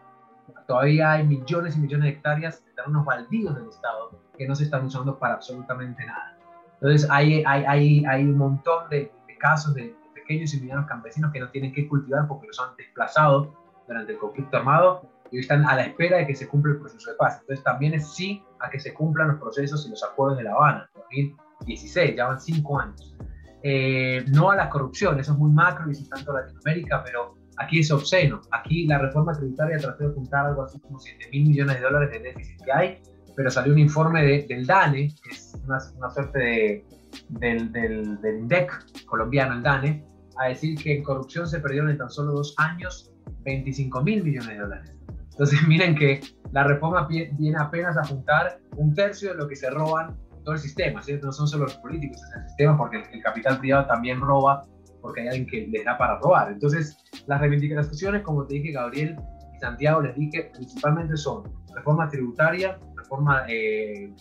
Todavía 0.66 1.12
hay 1.12 1.26
millones 1.26 1.76
y 1.76 1.80
millones 1.80 2.04
de 2.04 2.10
hectáreas 2.10 2.64
de 2.64 2.72
terrenos 2.72 3.04
baldíos 3.04 3.54
del 3.54 3.68
Estado 3.68 4.10
que 4.36 4.46
no 4.46 4.54
se 4.54 4.64
están 4.64 4.84
usando 4.84 5.18
para 5.18 5.34
absolutamente 5.34 6.04
nada. 6.06 6.36
Entonces 6.74 7.08
hay, 7.10 7.42
hay, 7.44 7.64
hay, 7.64 8.04
hay 8.04 8.24
un 8.24 8.38
montón 8.38 8.88
de, 8.88 9.12
casos 9.38 9.74
de, 9.74 9.94
pequeños 10.14 10.52
y 10.54 10.60
medianos 10.60 10.86
campesinos 10.86 11.32
que 11.32 11.40
no 11.40 11.48
tienen 11.48 11.72
que 11.72 11.88
cultivar 11.88 12.28
porque 12.28 12.48
los 12.48 12.60
han 12.60 12.76
desplazado 12.76 13.54
durante 13.86 14.12
el 14.12 14.18
conflicto 14.18 14.58
armado 14.58 15.02
y 15.30 15.40
están 15.40 15.64
a 15.64 15.76
la 15.76 15.82
espera 15.82 16.18
de 16.18 16.26
que 16.26 16.34
se 16.34 16.48
cumpla 16.48 16.72
el 16.72 16.78
proceso 16.78 17.10
de 17.10 17.16
paz. 17.16 17.38
Entonces 17.40 17.64
también 17.64 17.94
es 17.94 18.14
sí 18.14 18.42
a 18.60 18.70
que 18.70 18.80
se 18.80 18.94
cumplan 18.94 19.28
los 19.28 19.40
procesos 19.40 19.86
y 19.86 19.90
los 19.90 20.02
acuerdos 20.04 20.38
de 20.38 20.44
La 20.44 20.52
Habana, 20.52 20.90
2016, 20.94 22.16
ya 22.16 22.26
van 22.26 22.40
cinco 22.40 22.80
años. 22.80 23.14
Eh, 23.62 24.24
no 24.28 24.50
a 24.50 24.56
la 24.56 24.68
corrupción, 24.70 25.18
eso 25.18 25.32
es 25.32 25.38
muy 25.38 25.50
macro 25.50 25.88
y 25.88 25.92
es 25.92 26.08
tanto 26.08 26.32
Latinoamérica, 26.32 27.02
pero 27.04 27.36
aquí 27.56 27.80
es 27.80 27.90
obsceno. 27.90 28.40
Aquí 28.52 28.86
la 28.86 28.98
reforma 28.98 29.32
tributaria 29.32 29.78
trató 29.78 30.08
de 30.08 30.14
juntar 30.14 30.46
algo 30.46 30.62
así 30.62 30.78
como 30.80 30.98
7 30.98 31.28
mil 31.32 31.48
millones 31.48 31.76
de 31.76 31.82
dólares 31.82 32.10
de 32.10 32.18
déficit 32.20 32.64
que 32.64 32.72
hay 32.72 33.02
pero 33.38 33.52
salió 33.52 33.72
un 33.72 33.78
informe 33.78 34.44
del 34.48 34.66
DANE, 34.66 35.14
que 35.22 35.30
es 35.30 35.54
una, 35.64 35.78
suerte 36.10 36.38
de, 36.40 36.84
del, 37.28 37.70
del, 37.70 38.20
del, 38.20 38.38
INDEC 38.40 39.06
colombiano, 39.06 39.54
el 39.54 39.62
DANE, 39.62 40.04
a 40.38 40.48
decir 40.48 40.76
que 40.76 40.96
en 40.96 41.04
corrupción 41.04 41.46
se 41.46 41.60
perdieron 41.60 41.88
en 41.88 41.98
tan 41.98 42.10
solo 42.10 42.32
dos 42.32 42.52
años 42.58 43.12
25 43.44 44.02
mil 44.02 44.24
millones 44.24 44.48
de 44.48 44.58
dólares. 44.58 44.92
Entonces 45.38 45.60
miren 45.68 45.94
que 45.94 46.20
la 46.50 46.64
reforma 46.64 47.06
viene 47.06 47.56
apenas 47.58 47.96
a 47.96 48.04
juntar 48.04 48.58
un 48.76 48.92
tercio 48.94 49.30
de 49.30 49.36
lo 49.36 49.48
que 49.48 49.54
se 49.54 49.70
roban 49.70 50.16
todo 50.44 50.54
el 50.54 50.60
sistema, 50.60 51.00
¿cierto? 51.02 51.26
No 51.26 51.32
son 51.32 51.46
solo 51.46 51.64
los 51.64 51.76
políticos, 51.76 52.20
es 52.22 52.36
el 52.36 52.48
sistema 52.48 52.76
porque 52.76 53.04
el, 53.12 53.22
capital 53.22 53.58
privado 53.58 53.86
también 53.86 54.20
roba 54.20 54.66
porque 55.00 55.20
hay 55.20 55.28
alguien 55.28 55.46
que 55.46 55.66
les 55.68 55.84
da 55.84 55.96
para 55.96 56.18
robar. 56.18 56.50
Entonces, 56.50 56.96
las 57.26 57.40
reivindicaciones, 57.40 58.22
como 58.22 58.46
te 58.46 58.54
dije, 58.54 58.72
Gabriel 58.72 59.16
y 59.54 59.58
Santiago, 59.58 60.00
les 60.00 60.16
dije, 60.16 60.50
principalmente 60.52 61.16
son 61.16 61.44
reforma 61.72 62.08
tributaria, 62.08 62.78
reforma 62.96 63.44
eh, 63.48 64.12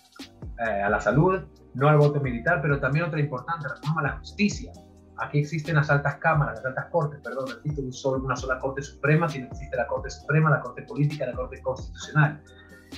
eh, 0.59 0.81
a 0.83 0.89
la 0.89 1.01
salud, 1.01 1.41
no 1.73 1.87
al 1.87 1.97
voto 1.97 2.21
militar, 2.21 2.59
pero 2.61 2.79
también 2.79 3.05
otra 3.05 3.19
importante, 3.19 3.67
reforma 3.67 4.01
a 4.01 4.03
la 4.03 4.17
justicia. 4.19 4.71
Aquí 5.19 5.39
existen 5.39 5.75
las 5.75 5.89
altas 5.89 6.15
cámaras, 6.17 6.57
las 6.57 6.65
altas 6.65 6.85
cortes, 6.91 7.19
perdón, 7.23 7.45
no 7.49 7.55
existe 7.55 7.81
un 7.81 7.91
solo, 7.91 8.23
una 8.23 8.35
sola 8.35 8.59
Corte 8.59 8.81
Suprema, 8.81 9.27
sino 9.27 9.47
existe 9.47 9.75
la 9.75 9.87
Corte 9.87 10.09
Suprema, 10.09 10.49
la 10.49 10.61
Corte 10.61 10.83
Política, 10.83 11.25
la 11.25 11.33
Corte 11.33 11.61
Constitucional. 11.61 12.41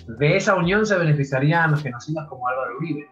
De 0.08 0.36
esa 0.36 0.56
unión 0.56 0.86
se 0.86 0.98
beneficiarían 0.98 1.72
los 1.72 1.82
genocidas 1.82 2.28
como 2.28 2.48
Álvaro 2.48 2.78
Uribe, 2.78 3.10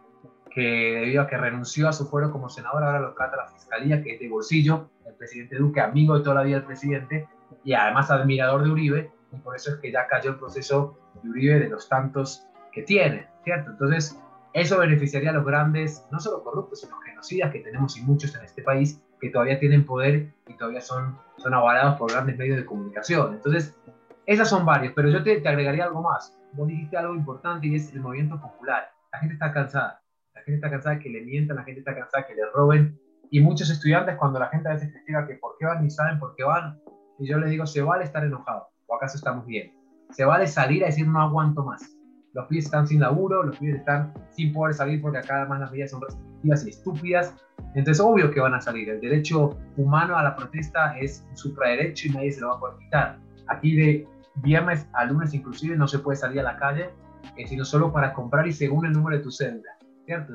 que 0.51 0.61
debido 1.01 1.21
a 1.21 1.27
que 1.27 1.37
renunció 1.37 1.87
a 1.87 1.93
su 1.93 2.07
fuero 2.07 2.31
como 2.31 2.49
senador, 2.49 2.83
ahora 2.83 2.99
lo 2.99 3.13
trata 3.13 3.37
la 3.37 3.47
Fiscalía, 3.47 4.01
que 4.01 4.15
es 4.15 4.19
de 4.19 4.27
bolsillo, 4.29 4.89
el 5.05 5.13
presidente 5.15 5.55
Duque, 5.57 5.79
amigo 5.81 6.17
de 6.17 6.23
toda 6.23 6.35
la 6.35 6.43
vida 6.43 6.57
del 6.57 6.65
presidente, 6.65 7.27
y 7.63 7.73
además 7.73 8.11
admirador 8.11 8.63
de 8.63 8.71
Uribe, 8.71 9.11
y 9.31 9.37
por 9.37 9.55
eso 9.55 9.71
es 9.71 9.77
que 9.77 9.91
ya 9.91 10.07
cayó 10.07 10.31
el 10.31 10.37
proceso 10.37 10.97
de 11.21 11.29
Uribe 11.29 11.59
de 11.59 11.69
los 11.69 11.87
tantos 11.87 12.45
que 12.71 12.83
tiene, 12.83 13.27
¿cierto? 13.43 13.71
Entonces, 13.71 14.19
eso 14.57 14.79
beneficiaría 14.79 15.29
a 15.29 15.33
los 15.33 15.45
grandes, 15.45 16.03
no 16.11 16.19
solo 16.19 16.43
corruptos, 16.43 16.81
sino 16.81 16.99
genocidas 17.01 17.51
que 17.51 17.59
tenemos 17.59 17.95
y 17.95 18.01
muchos 18.01 18.35
en 18.35 18.43
este 18.43 18.63
país 18.63 18.99
que 19.21 19.29
todavía 19.29 19.59
tienen 19.59 19.85
poder 19.85 20.33
y 20.47 20.57
todavía 20.57 20.81
son, 20.81 21.15
son 21.37 21.53
avalados 21.53 21.99
por 21.99 22.11
grandes 22.11 22.37
medios 22.37 22.57
de 22.57 22.65
comunicación. 22.65 23.35
Entonces, 23.35 23.77
esas 24.25 24.49
son 24.49 24.65
varias, 24.65 24.93
pero 24.95 25.09
yo 25.09 25.21
te, 25.21 25.39
te 25.41 25.47
agregaría 25.47 25.85
algo 25.85 26.01
más. 26.01 26.35
Vos 26.53 26.67
dijiste 26.67 26.97
algo 26.97 27.13
importante 27.13 27.67
y 27.67 27.75
es 27.75 27.93
el 27.93 28.01
movimiento 28.01 28.41
popular. 28.41 28.89
La 29.11 29.19
gente 29.19 29.35
está 29.35 29.53
cansada. 29.53 30.01
La 30.33 30.41
gente 30.41 30.55
está 30.55 30.71
cansada 30.71 30.97
que 30.97 31.09
le 31.09 31.21
mientan, 31.21 31.57
la 31.57 31.63
gente 31.63 31.81
está 31.81 31.93
cansada 31.93 32.25
que 32.25 32.33
le 32.33 32.45
roben. 32.51 32.99
Y 33.29 33.41
muchos 33.41 33.69
estudiantes, 33.69 34.15
cuando 34.15 34.39
la 34.39 34.47
gente 34.47 34.69
a 34.69 34.73
veces 34.73 34.91
critica 34.91 35.27
que 35.27 35.35
por 35.35 35.55
qué 35.59 35.67
van 35.67 35.83
ni 35.83 35.91
saben 35.91 36.17
por 36.17 36.35
qué 36.35 36.43
van, 36.43 36.79
y 37.19 37.27
yo 37.27 37.37
les 37.37 37.51
digo, 37.51 37.67
se 37.67 37.83
vale 37.83 38.05
estar 38.05 38.23
enojado, 38.23 38.69
o 38.87 38.95
acaso 38.95 39.17
estamos 39.17 39.45
bien. 39.45 39.71
Se 40.09 40.25
vale 40.25 40.47
salir 40.47 40.83
a 40.83 40.87
decir 40.87 41.07
no 41.07 41.21
aguanto 41.21 41.63
más 41.63 41.96
los 42.33 42.45
pibes 42.47 42.65
están 42.65 42.87
sin 42.87 42.99
laburo, 42.99 43.43
los 43.43 43.57
pibes 43.57 43.77
están 43.77 44.13
sin 44.31 44.53
poder 44.53 44.73
salir 44.73 45.01
porque 45.01 45.19
acá 45.19 45.41
además 45.41 45.61
las 45.61 45.71
medidas 45.71 45.91
son 45.91 46.01
restrictivas 46.01 46.65
y 46.65 46.69
estúpidas. 46.69 47.35
Entonces, 47.75 47.99
obvio 47.99 48.31
que 48.31 48.39
van 48.39 48.53
a 48.53 48.61
salir. 48.61 48.89
El 48.89 49.01
derecho 49.01 49.57
humano 49.75 50.15
a 50.15 50.23
la 50.23 50.35
protesta 50.35 50.97
es 50.97 51.25
un 51.29 51.37
supraderecho 51.37 52.07
y 52.07 52.11
nadie 52.11 52.31
se 52.31 52.41
lo 52.41 52.49
va 52.49 52.55
a 52.55 52.59
poder 52.59 52.77
quitar. 52.77 53.19
Aquí 53.47 53.75
de 53.75 54.07
viernes 54.43 54.87
a 54.93 55.05
lunes 55.05 55.33
inclusive 55.33 55.75
no 55.75 55.87
se 55.87 55.99
puede 55.99 56.17
salir 56.17 56.39
a 56.41 56.43
la 56.43 56.57
calle, 56.57 56.89
eh, 57.37 57.47
sino 57.47 57.65
solo 57.65 57.91
para 57.91 58.13
comprar 58.13 58.47
y 58.47 58.53
según 58.53 58.85
el 58.85 58.93
número 58.93 59.17
de 59.17 59.23
tu 59.23 59.31
cédula. 59.31 59.77
¿Cierto? 60.05 60.33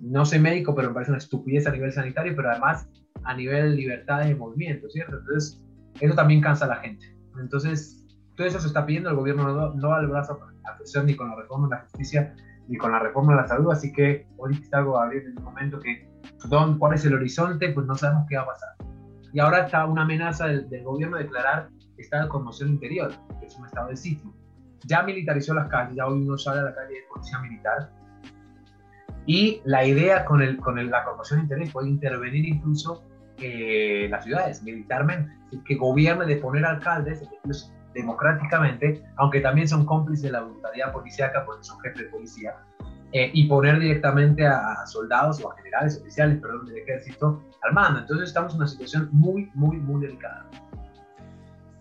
no 0.00 0.24
soy 0.24 0.40
médico, 0.40 0.74
pero 0.74 0.88
me 0.88 0.94
parece 0.94 1.12
una 1.12 1.18
estupidez 1.18 1.66
a 1.66 1.70
nivel 1.70 1.92
sanitario, 1.92 2.34
pero 2.34 2.50
además 2.50 2.88
a 3.22 3.34
nivel 3.34 3.76
libertad 3.76 4.24
de 4.24 4.34
movimiento, 4.34 4.88
¿cierto? 4.90 5.18
Entonces, 5.18 5.62
eso 6.00 6.14
también 6.14 6.40
cansa 6.40 6.64
a 6.64 6.68
la 6.68 6.76
gente. 6.76 7.16
Entonces, 7.38 8.04
todo 8.36 8.46
eso 8.46 8.58
se 8.58 8.66
está 8.66 8.84
pidiendo, 8.84 9.10
el 9.10 9.16
gobierno 9.16 9.44
no, 9.44 9.74
no 9.74 9.88
va 9.88 10.00
el 10.00 10.08
brazo 10.08 10.40
atención 10.64 11.06
ni 11.06 11.14
con 11.14 11.28
la 11.28 11.36
reforma 11.36 11.68
de 11.68 11.76
la 11.76 11.82
justicia 11.82 12.34
ni 12.68 12.76
con 12.76 12.92
la 12.92 13.00
reforma 13.00 13.34
de 13.34 13.42
la 13.42 13.48
salud, 13.48 13.72
así 13.72 13.92
que 13.92 14.28
hoy 14.36 14.62
algo 14.70 14.98
a 14.98 15.04
abrir 15.04 15.24
en 15.24 15.36
un 15.38 15.44
momento 15.44 15.80
que 15.80 16.08
don, 16.48 16.78
cuál 16.78 16.94
es 16.94 17.04
el 17.04 17.14
horizonte, 17.14 17.70
pues 17.70 17.84
no 17.86 17.96
sabemos 17.96 18.26
qué 18.28 18.36
va 18.36 18.42
a 18.42 18.46
pasar. 18.46 18.68
Y 19.32 19.40
ahora 19.40 19.66
está 19.66 19.84
una 19.86 20.02
amenaza 20.02 20.46
del, 20.46 20.84
gobierno 20.84 21.16
de 21.16 21.24
declarar 21.24 21.68
estado 21.96 22.24
de 22.24 22.28
conmoción 22.28 22.70
interior, 22.70 23.12
que 23.40 23.46
es 23.46 23.56
un 23.56 23.66
estado 23.66 23.88
de 23.88 23.96
sitio. 23.96 24.32
Ya 24.86 25.02
militarizó 25.02 25.52
las 25.52 25.68
calles, 25.68 25.96
ya 25.96 26.06
hoy 26.06 26.22
uno 26.22 26.38
sale 26.38 26.60
a 26.60 26.64
la 26.64 26.74
calle 26.74 26.94
de 26.94 27.04
policía 27.12 27.38
militar. 27.40 27.90
Y 29.26 29.60
la 29.64 29.84
idea 29.84 30.24
con, 30.24 30.40
el, 30.40 30.56
con 30.58 30.90
la 30.90 31.04
conmoción 31.04 31.40
interior 31.40 31.68
es 31.68 31.86
intervenir 31.86 32.46
incluso 32.46 33.04
eh, 33.38 34.08
las 34.10 34.24
ciudades 34.24 34.62
militarmente, 34.62 35.32
que 35.64 35.74
gobierne 35.74 36.24
de 36.24 36.36
poner 36.36 36.64
alcaldes, 36.64 37.28
democráticamente, 37.94 39.02
aunque 39.16 39.40
también 39.40 39.68
son 39.68 39.84
cómplices 39.84 40.24
de 40.24 40.32
la 40.32 40.42
voluntariedad 40.42 40.92
policíaca 40.92 41.44
porque 41.44 41.64
son 41.64 41.80
jefes 41.80 42.02
de 42.02 42.08
policía, 42.08 42.54
eh, 43.12 43.30
y 43.32 43.48
poner 43.48 43.80
directamente 43.80 44.46
a, 44.46 44.86
soldados 44.86 45.42
o 45.42 45.50
a 45.50 45.56
generales 45.56 45.98
oficiales, 46.00 46.38
perdón, 46.40 46.66
del 46.66 46.78
ejército 46.78 47.42
al 47.62 47.72
mando. 47.72 48.00
Entonces 48.00 48.28
estamos 48.28 48.52
en 48.52 48.58
una 48.58 48.68
situación 48.68 49.08
muy, 49.10 49.50
muy, 49.54 49.78
muy 49.78 50.00
delicada. 50.02 50.48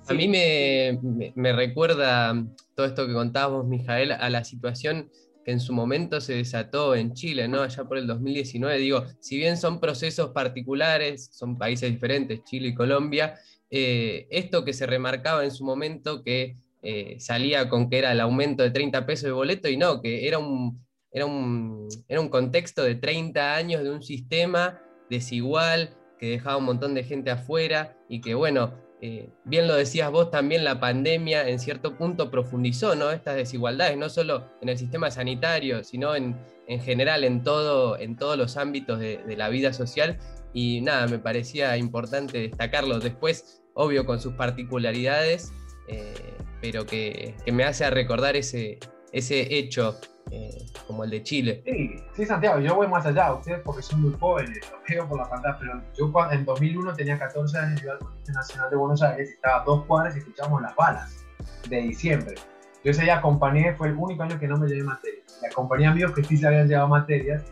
A 0.08 0.14
mí 0.14 0.28
me, 0.28 1.00
me, 1.36 1.54
recuerda 1.54 2.34
todo 2.74 2.88
esto 2.88 3.06
que 3.06 3.14
contábamos, 3.14 3.68
Mijael, 3.68 4.12
a 4.12 4.28
la 4.32 4.44
situación 4.44 5.12
en 5.52 5.60
su 5.60 5.74
momento 5.74 6.22
se 6.22 6.36
desató 6.36 6.96
en 6.96 7.14
Chile, 7.14 7.48
¿no? 7.48 7.62
Allá 7.62 7.84
por 7.86 7.98
el 7.98 8.08
2019. 8.08 8.78
Digo, 8.78 9.06
si 9.20 9.38
bien 9.38 9.58
son 9.58 9.80
procesos 9.80 10.30
particulares, 10.32 11.30
son 11.34 11.58
países 11.58 11.92
diferentes, 11.92 12.44
Chile 12.44 12.70
y 12.70 12.76
Colombia, 12.76 13.36
eh, 13.70 14.28
esto 14.32 14.66
que 14.66 14.74
se 14.74 14.86
remarcaba 14.86 15.44
en 15.44 15.52
su 15.52 15.64
momento, 15.64 16.24
que 16.24 16.56
eh, 16.82 17.18
salía 17.20 17.70
con 17.70 17.90
que 17.90 17.98
era 17.98 18.12
el 18.12 18.20
aumento 18.20 18.64
de 18.64 18.72
30 18.72 19.06
pesos 19.06 19.26
de 19.26 19.32
boleto 19.32 19.68
y 19.68 19.78
no, 19.78 20.02
que 20.02 20.28
era 20.28 20.40
un, 20.40 20.84
era 21.12 21.26
un, 21.26 21.88
era 22.08 22.22
un 22.22 22.30
contexto 22.30 22.84
de 22.84 22.96
30 22.96 23.56
años 23.56 23.84
de 23.84 23.92
un 23.92 24.02
sistema 24.02 24.82
desigual 25.10 25.96
que 26.20 26.30
dejaba 26.32 26.58
un 26.58 26.66
montón 26.66 26.94
de 26.94 27.04
gente 27.04 27.32
afuera 27.32 27.98
y 28.08 28.22
que 28.22 28.34
bueno, 28.34 28.74
eh, 29.02 29.30
bien 29.46 29.68
lo 29.68 29.76
decías 29.76 30.12
vos 30.12 30.30
también, 30.30 30.66
la 30.66 30.80
pandemia 30.80 31.48
en 31.48 31.60
cierto 31.60 31.96
punto 31.96 32.30
profundizó 32.30 32.96
¿no? 32.96 33.12
estas 33.12 33.36
desigualdades, 33.36 33.98
no 33.98 34.10
solo 34.10 34.50
en 34.62 34.68
el 34.68 34.78
sistema 34.78 35.10
sanitario, 35.10 35.84
sino 35.86 36.16
en, 36.16 36.38
en 36.68 36.82
general 36.82 37.24
en, 37.24 37.42
todo, 37.44 37.98
en 37.98 38.18
todos 38.18 38.38
los 38.38 38.58
ámbitos 38.58 39.00
de, 39.00 39.24
la 39.38 39.48
vida 39.48 39.72
social 39.72 40.20
y 40.54 40.82
nada, 40.82 41.08
me 41.08 41.18
parecía 41.18 41.78
importante 41.78 42.40
destacarlo. 42.40 43.00
Después, 43.00 43.62
obvio, 43.74 44.06
con 44.06 44.20
sus 44.20 44.34
particularidades, 44.34 45.54
eh, 45.88 46.14
pero 46.62 46.86
que, 46.86 47.36
me 47.52 47.64
hace 47.64 47.90
recordar 47.90 48.36
ese, 48.36 48.80
ese 49.14 49.58
hecho 49.58 49.98
eh, 50.32 50.66
como 50.88 51.04
el 51.04 51.10
de 51.10 51.24
Chile. 51.24 51.62
Sí, 51.66 51.96
sí, 52.16 52.26
Santiago, 52.26 52.60
yo 52.60 52.76
voy 52.76 52.88
más 52.88 53.06
allá, 53.06 53.34
ustedes 53.34 53.62
porque 53.64 53.82
son 53.82 54.02
muy 54.02 54.14
jóvenes, 54.20 54.60
lo 54.72 54.78
veo 54.88 55.08
por 55.08 55.18
la 55.18 55.30
pantalla, 55.30 55.58
pero 55.60 55.82
yo 55.98 56.32
en 56.32 56.46
2001 56.46 56.94
tenía 56.94 57.18
14 57.18 57.58
años, 57.58 57.84
iba 57.84 57.94
al 57.94 58.00
Colegio 58.00 58.34
Nacional 58.34 58.70
de 58.70 58.76
Buenos 58.76 59.02
Aires, 59.02 59.30
estaba 59.30 59.62
a 59.62 59.66
dos 59.66 59.86
cuadras 59.86 60.16
y 60.16 60.20
escuchábamos 60.20 60.62
las 60.62 60.76
balas 60.76 61.26
de 61.70 61.82
diciembre. 61.82 62.36
Yo 62.84 62.92
ese 62.92 63.04
día 63.04 63.18
acompañé, 63.18 63.74
fue 63.76 63.90
el 63.90 63.96
único 63.96 64.24
año 64.24 64.40
que 64.40 64.48
no 64.48 64.58
me 64.58 64.68
llevé 64.68 64.84
materias. 64.84 65.40
Y 65.42 65.46
acompañé 65.46 65.88
a 65.88 65.92
amigos 65.92 66.14
que 66.14 66.24
sí 66.24 66.38
se 66.38 66.48
habían 66.48 66.68
llevado 66.68 66.88
materias 66.88 67.44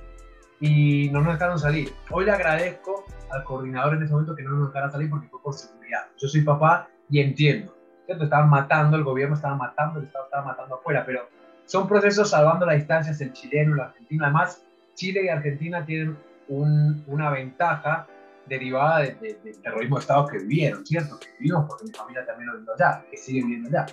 y 0.62 1.10
no 1.12 1.22
nos 1.22 1.34
dejaron 1.34 1.60
salir. 1.60 1.94
Hoy 2.12 2.26
le 2.26 2.32
agradezco 2.32 3.06
al 3.32 3.44
coordinador 3.44 3.96
en 3.96 4.04
ese 4.04 4.14
momento 4.14 4.36
que 4.36 4.44
no 4.44 4.52
nos 4.52 4.70
dejara 4.70 4.90
salir 4.90 5.10
porque 5.10 5.28
fue 5.28 5.42
por 5.42 5.54
seguridad. 5.54 6.08
Yo 6.18 6.28
soy 6.28 6.42
papá 6.42 6.88
y 7.10 7.20
entiendo. 7.20 7.76
¿cierto? 8.06 8.24
Estaban 8.24 8.50
matando, 8.50 8.96
el 8.96 9.04
gobierno 9.04 9.36
estaba 9.36 9.56
matando, 9.56 10.00
el 10.00 10.06
Estado 10.06 10.26
estaba 10.26 10.46
matando 10.46 10.76
afuera, 10.76 11.04
pero 11.06 11.28
son 11.68 11.88
procesos 11.88 12.32
salvando 12.32 12.66
las 12.66 12.78
distancias 12.78 13.22
el 13.22 13.34
chileno, 13.34 13.76
el 13.76 13.82
argentino. 13.82 14.24
Además, 14.24 14.64
Chile 14.96 15.26
y 15.26 15.30
Argentina 15.30 15.86
tienen 15.86 16.18
una 16.50 17.30
ventaja 17.30 18.08
derivada 18.48 19.00
del 19.00 19.62
terrorismo 19.62 19.98
de 19.98 20.02
Estado 20.02 20.28
que 20.28 20.40
vivieron, 20.40 20.86
¿cierto? 20.86 21.20
Que 21.20 21.28
vivimos 21.38 21.66
porque 21.68 21.84
mi 21.86 21.92
familia 21.92 22.26
también 22.26 22.48
lo 22.48 22.58
vivió 22.58 22.74
allá, 22.74 23.06
que 23.12 23.18
sigue 23.18 23.42
viviendo 23.42 23.70
allá. 23.70 23.86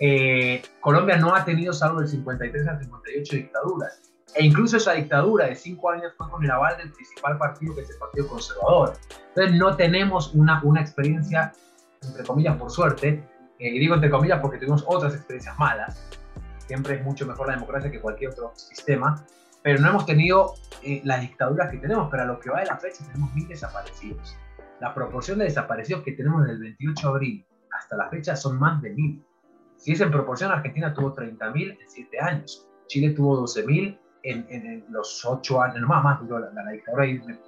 Eh, 0.00 0.60
Colombia 0.80 1.16
no 1.16 1.32
ha 1.32 1.44
tenido, 1.44 1.72
salvo 1.72 2.00
del 2.00 2.08
53 2.08 2.66
al 2.66 2.80
58, 2.80 3.36
dictaduras. 3.36 4.12
E 4.34 4.44
incluso 4.44 4.78
esa 4.78 4.94
dictadura 4.94 5.46
de 5.46 5.54
cinco 5.54 5.90
años 5.90 6.12
fue 6.16 6.28
con 6.28 6.42
el 6.42 6.50
aval 6.50 6.76
del 6.78 6.90
principal 6.90 7.38
partido, 7.38 7.74
que 7.76 7.82
es 7.82 7.90
el 7.90 7.98
Partido 7.98 8.26
Conservador. 8.26 8.94
Entonces 9.28 9.54
no 9.56 9.76
tenemos 9.76 10.34
una, 10.34 10.60
una 10.64 10.80
experiencia, 10.80 11.52
entre 12.02 12.24
comillas, 12.24 12.56
por 12.56 12.70
suerte, 12.70 13.22
eh, 13.60 13.68
y 13.68 13.78
digo 13.78 13.94
entre 13.94 14.10
comillas 14.10 14.40
porque 14.40 14.58
tuvimos 14.58 14.84
otras 14.88 15.14
experiencias 15.14 15.56
malas. 15.56 16.08
Siempre 16.72 16.94
es 16.94 17.04
mucho 17.04 17.26
mejor 17.26 17.48
la 17.48 17.52
democracia 17.52 17.90
que 17.90 18.00
cualquier 18.00 18.30
otro 18.30 18.52
sistema, 18.56 19.26
pero 19.62 19.78
no 19.78 19.90
hemos 19.90 20.06
tenido 20.06 20.54
eh, 20.82 21.02
las 21.04 21.20
dictaduras 21.20 21.70
que 21.70 21.76
tenemos, 21.76 22.08
pero 22.10 22.22
a 22.22 22.24
lo 22.24 22.40
que 22.40 22.48
va 22.48 22.60
de 22.60 22.64
la 22.64 22.78
fecha 22.78 23.04
tenemos 23.04 23.34
mil 23.34 23.46
desaparecidos. 23.46 24.38
La 24.80 24.94
proporción 24.94 25.38
de 25.38 25.44
desaparecidos 25.44 26.02
que 26.02 26.12
tenemos 26.12 26.40
desde 26.40 26.54
el 26.54 26.60
28 26.60 27.06
de 27.06 27.12
abril 27.12 27.46
hasta 27.78 27.94
la 27.94 28.08
fecha 28.08 28.36
son 28.36 28.58
más 28.58 28.80
de 28.80 28.88
mil. 28.88 29.22
Si 29.76 29.92
es 29.92 30.00
en 30.00 30.10
proporción, 30.10 30.50
Argentina 30.50 30.94
tuvo 30.94 31.14
30.000 31.14 31.78
en 31.78 31.90
7 31.90 32.20
años, 32.20 32.66
Chile 32.86 33.10
tuvo 33.10 33.42
12.000 33.42 33.98
en, 34.22 34.86
los 34.88 35.22
ocho 35.26 35.60
años, 35.60 35.78
no 35.82 35.88
más, 35.88 36.02
más 36.02 36.22
la, 36.22 36.72
dictadura, 36.72 37.04
y 37.04 37.18
me, 37.18 37.38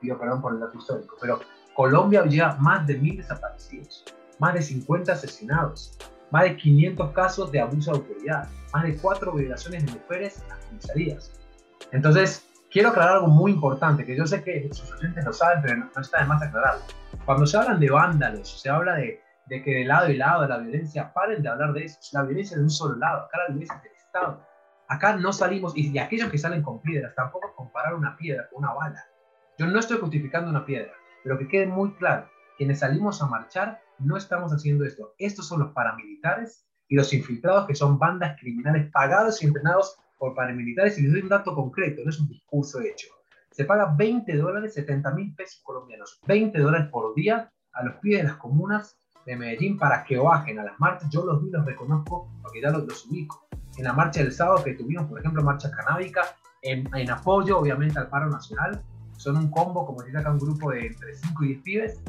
pido 0.00 0.16
perdón 0.20 0.40
por 0.40 0.52
el 0.52 0.60
dato 0.60 0.78
histórico, 0.78 1.16
pero 1.20 1.40
Colombia 1.74 2.24
lleva 2.26 2.54
más 2.60 2.86
de 2.86 2.96
mil 2.96 3.16
desaparecidos, 3.16 4.04
más 4.38 4.54
de 4.54 4.62
50 4.62 5.14
asesinados, 5.14 5.98
más 6.30 6.44
de 6.44 6.56
500 6.56 7.12
casos 7.12 7.52
de 7.52 7.60
abuso 7.60 7.92
de 7.92 7.98
autoridad, 7.98 8.48
más 8.72 8.84
de 8.84 8.96
cuatro 8.96 9.32
violaciones 9.32 9.86
de 9.86 9.92
mujeres 9.92 10.42
en 10.42 10.48
las 10.48 10.64
comisarías. 10.66 11.32
Entonces, 11.92 12.46
quiero 12.70 12.90
aclarar 12.90 13.16
algo 13.16 13.28
muy 13.28 13.52
importante, 13.52 14.04
que 14.04 14.16
yo 14.16 14.26
sé 14.26 14.42
que 14.42 14.68
sus 14.72 14.92
oyentes 14.92 15.24
lo 15.24 15.32
saben, 15.32 15.62
pero 15.62 15.76
no, 15.76 16.00
está 16.00 16.20
de 16.20 16.26
más 16.26 16.42
aclararlo. 16.42 16.82
Cuando 17.24 17.46
se 17.46 17.56
hablan 17.56 17.80
de 17.80 17.90
vándalos, 17.90 18.60
se 18.60 18.68
habla 18.68 18.94
de, 18.96 19.20
de, 19.46 19.62
que 19.62 19.70
de 19.76 19.84
lado 19.84 20.10
y 20.10 20.16
lado 20.16 20.42
de 20.42 20.48
la 20.48 20.58
violencia, 20.58 21.12
paren 21.12 21.42
de 21.42 21.48
hablar 21.48 21.72
de 21.72 21.84
eso. 21.84 21.98
La 22.12 22.22
violencia 22.22 22.56
de 22.56 22.62
un 22.62 22.70
solo 22.70 22.96
lado, 22.96 23.26
acá 23.26 23.38
la 23.38 23.54
violencia 23.54 23.76
es 23.76 23.82
del 23.82 23.92
Estado 23.92 24.48
Acá 24.88 25.16
no 25.16 25.34
salimos, 25.34 25.76
y, 25.76 25.90
y 25.92 25.98
aquellos 25.98 26.30
que 26.30 26.38
salen 26.38 26.62
con 26.62 26.80
piedras, 26.80 27.14
tampoco 27.14 27.54
comparar 27.54 27.94
una 27.94 28.16
piedra 28.16 28.48
con 28.48 28.64
una 28.64 28.72
bala. 28.72 29.04
Yo 29.58 29.66
no 29.66 29.78
estoy 29.78 29.98
justificando 29.98 30.48
una 30.48 30.64
piedra, 30.64 30.92
pero 31.22 31.38
que 31.38 31.46
quede 31.46 31.66
muy 31.66 31.92
claro, 31.96 32.26
quienes 32.56 32.78
salimos 32.78 33.22
a 33.22 33.26
marchar 33.26 33.82
no 33.98 34.16
estamos 34.16 34.52
haciendo 34.52 34.84
esto. 34.84 35.14
Estos 35.18 35.46
son 35.46 35.60
los 35.60 35.72
paramilitares 35.72 36.64
y 36.88 36.96
los 36.96 37.12
infiltrados 37.12 37.66
que 37.66 37.74
son 37.74 37.98
bandas 37.98 38.38
criminales 38.40 38.90
pagados 38.90 39.42
y 39.42 39.46
entrenados 39.46 39.96
por 40.18 40.34
paramilitares. 40.34 40.98
Y 40.98 41.02
les 41.02 41.12
doy 41.12 41.22
un 41.22 41.28
dato 41.28 41.54
concreto, 41.54 42.02
no 42.04 42.10
es 42.10 42.20
un 42.20 42.28
discurso 42.28 42.80
hecho. 42.80 43.08
Se 43.50 43.64
paga 43.64 43.94
20 43.96 44.36
dólares, 44.36 44.74
70 44.74 45.10
mil 45.12 45.34
pesos 45.34 45.60
colombianos, 45.62 46.20
20 46.26 46.58
dólares 46.58 46.88
por 46.90 47.14
día 47.14 47.50
a 47.72 47.84
los 47.84 47.96
pies 47.96 48.22
de 48.22 48.28
las 48.28 48.36
comunas 48.36 48.98
de 49.26 49.36
Medellín 49.36 49.78
para 49.78 50.04
que 50.04 50.16
bajen 50.16 50.58
a 50.58 50.64
las 50.64 50.78
marchas. 50.80 51.10
Yo 51.10 51.24
los 51.24 51.42
vi, 51.42 51.50
los 51.50 51.64
reconozco 51.64 52.30
porque 52.42 52.60
ya 52.62 52.70
los, 52.70 52.84
los 52.86 53.06
ubico. 53.06 53.46
En 53.76 53.84
la 53.84 53.92
marcha 53.92 54.22
del 54.22 54.32
sábado 54.32 54.64
que 54.64 54.74
tuvimos, 54.74 55.06
por 55.06 55.20
ejemplo, 55.20 55.42
marcha 55.42 55.70
canábica, 55.70 56.22
en, 56.62 57.10
apoyo 57.10 57.58
obviamente 57.58 57.98
al 57.98 58.08
paro 58.08 58.28
nacional, 58.28 58.82
son 59.16 59.36
un 59.36 59.50
combo, 59.50 59.86
como 59.86 60.02
dice 60.02 60.18
acá, 60.18 60.30
un 60.30 60.38
grupo 60.38 60.70
de 60.70 60.86
entre 60.86 61.14
5 61.14 61.44
y 61.44 61.48
10 61.48 61.62
pibes, 61.62 62.00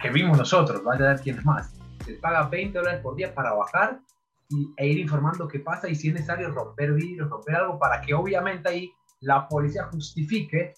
que 0.00 0.10
vimos 0.10 0.38
nosotros, 0.38 0.82
vaya 0.84 1.06
a 1.06 1.08
ver 1.14 1.20
quién 1.20 1.38
es 1.38 1.44
más. 1.44 1.74
Se 2.04 2.14
paga 2.14 2.48
20 2.48 2.78
dólares 2.78 3.00
por 3.00 3.16
día 3.16 3.34
para 3.34 3.52
bajar 3.52 4.00
y, 4.48 4.72
e 4.76 4.86
ir 4.88 4.98
informando 4.98 5.48
qué 5.48 5.60
pasa 5.60 5.88
y 5.88 5.94
si 5.94 6.08
es 6.08 6.14
necesario 6.14 6.50
romper 6.50 6.92
vidrios, 6.92 7.28
romper 7.28 7.56
algo, 7.56 7.78
para 7.78 8.00
que 8.00 8.14
obviamente 8.14 8.68
ahí 8.68 8.92
la 9.20 9.48
policía 9.48 9.84
justifique 9.84 10.74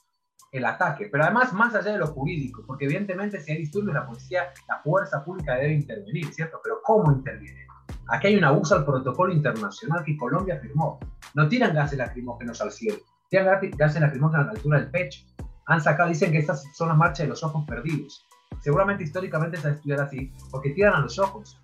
el 0.52 0.64
ataque. 0.64 1.08
Pero 1.10 1.24
además, 1.24 1.52
más 1.52 1.74
allá 1.74 1.92
de 1.92 1.98
lo 1.98 2.06
jurídico, 2.06 2.62
porque 2.66 2.84
evidentemente 2.84 3.40
si 3.40 3.52
hay 3.52 3.58
disturbios, 3.58 3.94
la 3.94 4.06
policía, 4.06 4.52
la 4.68 4.80
fuerza 4.80 5.24
pública 5.24 5.54
debe 5.56 5.74
intervenir, 5.74 6.32
¿cierto? 6.32 6.60
Pero 6.62 6.80
¿cómo 6.82 7.12
interviene? 7.12 7.66
Aquí 8.08 8.28
hay 8.28 8.36
un 8.36 8.44
abuso 8.44 8.74
al 8.74 8.84
protocolo 8.84 9.32
internacional 9.32 10.04
que 10.04 10.16
Colombia 10.16 10.58
firmó. 10.60 10.98
No 11.34 11.48
tiran 11.48 11.74
gases 11.74 11.98
lacrimógenos 11.98 12.60
al 12.60 12.70
cielo, 12.70 12.98
tiran 13.28 13.60
gases 13.76 14.00
lacrimógenos 14.00 14.44
a 14.44 14.46
la 14.46 14.52
altura 14.52 14.80
del 14.80 14.90
pecho 14.90 15.24
han 15.66 15.80
sacado, 15.80 16.08
dicen 16.08 16.32
que 16.32 16.38
estas 16.38 16.64
son 16.74 16.88
las 16.88 16.96
marchas 16.96 17.24
de 17.24 17.28
los 17.28 17.42
ojos 17.42 17.64
perdidos. 17.66 18.26
Seguramente 18.60 19.04
históricamente 19.04 19.56
se 19.58 19.68
ha 19.68 19.70
estudiado 19.72 20.02
así, 20.04 20.32
porque 20.50 20.70
tiran 20.70 20.94
a 20.94 21.00
los 21.00 21.18
ojos. 21.18 21.60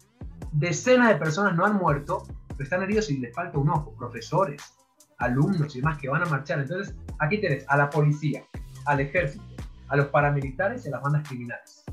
Decenas 0.53 1.09
de 1.09 1.17
personas 1.17 1.55
no 1.57 1.65
han 1.65 1.77
muerto, 1.77 2.25
pero 2.49 2.63
están 2.63 2.83
heridos 2.83 3.11
y 3.11 3.19
les 3.19 3.35
falta 3.35 3.59
un 3.59 3.71
ojo. 3.71 3.95
Profesores, 3.97 4.63
alumnos 5.19 5.75
y 5.75 5.81
demás 5.81 5.99
que 5.99 6.09
van 6.09 6.23
a 6.23 6.27
marchar. 6.27 6.61
Entonces, 6.61 6.95
aquí 7.19 7.41
tenés 7.41 7.65
a 7.69 7.77
la 7.77 7.91
policía, 7.91 8.45
al 8.87 9.01
ejército, 9.01 9.45
a 9.89 9.97
los 9.97 10.07
paramilitares 10.07 10.85
y 10.85 10.89
a 10.89 10.93
las 10.93 11.03
bandas 11.03 11.29
criminales. 11.29 11.85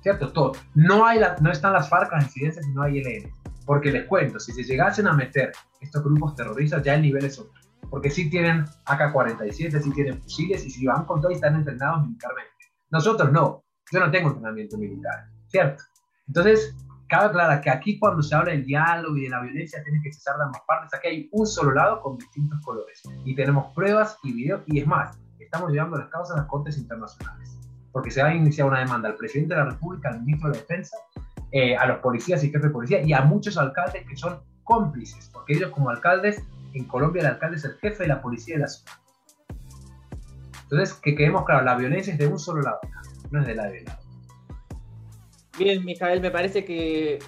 ¿Cierto? 0.00 0.32
Todo. 0.32 0.52
No, 0.74 1.06
hay 1.06 1.20
no 1.40 1.50
están 1.50 1.72
las 1.72 1.88
FARC, 1.88 2.12
las 2.12 2.24
incidencias 2.24 2.66
y 2.66 2.70
no 2.70 2.82
hay 2.82 2.98
ELN. 2.98 3.30
Porque 3.64 3.92
les 3.92 4.06
cuento, 4.06 4.40
si 4.40 4.52
se 4.52 4.64
llegasen 4.64 5.06
a 5.06 5.12
meter 5.12 5.52
estos 5.80 6.02
grupos 6.02 6.34
terroristas, 6.34 6.82
ya 6.82 6.94
el 6.94 7.02
nivel 7.02 7.24
es 7.24 7.38
otro 7.38 7.62
porque 7.92 8.08
sí 8.08 8.30
tienen 8.30 8.64
AK-47, 8.86 9.82
sí 9.82 9.90
tienen 9.90 10.18
fusiles 10.22 10.64
y 10.64 10.70
si 10.70 10.86
van 10.86 11.04
con 11.04 11.20
todo 11.20 11.30
y 11.30 11.34
están 11.34 11.56
entrenados 11.56 12.06
militarmente. 12.06 12.50
Nosotros 12.90 13.30
no, 13.30 13.64
yo 13.92 14.00
no 14.00 14.10
tengo 14.10 14.28
entrenamiento 14.28 14.78
militar, 14.78 15.26
¿cierto? 15.48 15.84
Entonces, 16.26 16.74
cabe 17.08 17.26
aclarar 17.26 17.60
que 17.60 17.70
aquí 17.70 17.98
cuando 17.98 18.22
se 18.22 18.34
habla 18.34 18.52
del 18.52 18.64
diálogo 18.64 19.16
y 19.16 19.24
de 19.24 19.30
la 19.30 19.42
violencia 19.42 19.82
tiene 19.82 20.00
que 20.02 20.12
cesar 20.12 20.36
de 20.38 20.44
ambas 20.44 20.62
partes, 20.66 20.94
aquí 20.94 21.08
hay 21.08 21.28
un 21.32 21.46
solo 21.46 21.72
lado 21.72 22.00
con 22.00 22.16
distintos 22.16 22.58
colores 22.64 23.02
y 23.24 23.34
tenemos 23.34 23.72
pruebas 23.74 24.16
y 24.22 24.32
videos 24.32 24.62
y 24.66 24.80
es 24.80 24.86
más, 24.86 25.18
estamos 25.38 25.70
llevando 25.70 25.98
las 25.98 26.08
causas 26.08 26.36
a 26.36 26.40
las 26.40 26.48
cortes 26.48 26.78
internacionales 26.78 27.58
porque 27.92 28.10
se 28.10 28.22
va 28.22 28.30
a 28.30 28.34
iniciar 28.34 28.66
una 28.66 28.80
demanda 28.80 29.10
al 29.10 29.16
presidente 29.16 29.54
de 29.54 29.60
la 29.60 29.70
República, 29.70 30.08
al 30.08 30.22
ministro 30.22 30.48
de 30.48 30.56
la 30.56 30.60
Defensa, 30.62 30.96
eh, 31.50 31.76
a 31.76 31.86
los 31.86 31.98
policías 31.98 32.42
y 32.42 32.46
jefes 32.46 32.62
de 32.62 32.70
policía 32.70 33.02
y 33.02 33.12
a 33.12 33.20
muchos 33.20 33.58
alcaldes 33.58 34.06
que 34.08 34.16
son 34.16 34.40
cómplices, 34.64 35.28
porque 35.32 35.52
ellos 35.52 35.70
como 35.70 35.90
alcaldes 35.90 36.42
en 36.72 36.84
Colombia 36.84 37.20
el 37.20 37.26
alcalde 37.26 37.58
es 37.58 37.64
el 37.66 37.74
jefe 37.74 38.04
de 38.04 38.08
la 38.08 38.22
policía 38.22 38.56
de 38.56 38.62
la 38.62 38.68
ciudad. 38.68 38.92
Entonces, 40.62 40.94
que 40.94 41.14
quedemos 41.14 41.44
claro, 41.44 41.64
la 41.64 41.76
violencia 41.76 42.14
es 42.14 42.18
de 42.18 42.26
un 42.26 42.38
solo 42.38 42.62
lado, 42.62 42.78
no 43.32 43.40
es 43.40 43.46
de 43.46 43.54
la 43.54 43.66
de 43.68 43.82
lado. 43.82 43.98
Bien, 45.58 45.84
Mijael, 45.84 46.20
me 46.20 46.30
parece 46.30 46.64
que, 46.64 47.18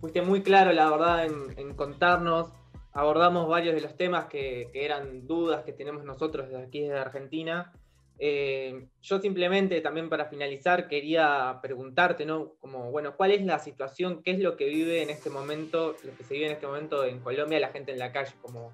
fuiste 0.00 0.22
muy 0.22 0.42
claro, 0.42 0.72
la 0.72 0.90
verdad, 0.90 1.24
en, 1.24 1.74
contarnos. 1.74 2.52
Abordamos 2.92 3.48
varios 3.48 3.74
de 3.74 3.80
los 3.80 3.96
temas 3.96 4.26
que, 4.26 4.68
que, 4.72 4.84
eran 4.84 5.26
dudas 5.26 5.64
que 5.64 5.72
tenemos 5.72 6.04
nosotros 6.04 6.48
desde 6.48 6.64
aquí, 6.64 6.80
desde 6.80 6.98
Argentina. 6.98 7.72
Eh, 8.18 8.88
yo 9.00 9.18
simplemente 9.18 9.80
también 9.80 10.10
para 10.10 10.26
finalizar 10.26 10.88
quería 10.88 11.58
preguntarte, 11.62 12.26
¿no? 12.26 12.52
Como, 12.60 12.90
bueno, 12.90 13.16
¿cuál 13.16 13.30
es 13.30 13.42
la 13.42 13.58
situación, 13.58 14.22
qué 14.22 14.32
es 14.32 14.40
lo 14.40 14.56
que 14.56 14.66
vive 14.66 15.02
en 15.02 15.08
este 15.08 15.30
momento, 15.30 15.96
lo 16.04 16.14
que 16.16 16.24
se 16.24 16.34
vive 16.34 16.46
en 16.46 16.52
este 16.52 16.66
momento 16.66 17.04
en 17.04 17.20
Colombia, 17.20 17.58
la 17.60 17.68
gente 17.68 17.92
en 17.92 17.98
la 17.98 18.12
calle? 18.12 18.32
Como, 18.42 18.72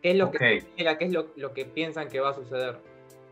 ¿Qué 0.00 0.12
es 0.12 0.16
lo 0.16 0.30
que 0.30 0.38
qué 0.38 1.04
es 1.04 1.12
lo, 1.12 1.52
que 1.52 1.64
piensan 1.64 2.08
que 2.08 2.20
va 2.20 2.30
a 2.30 2.34
suceder? 2.34 2.76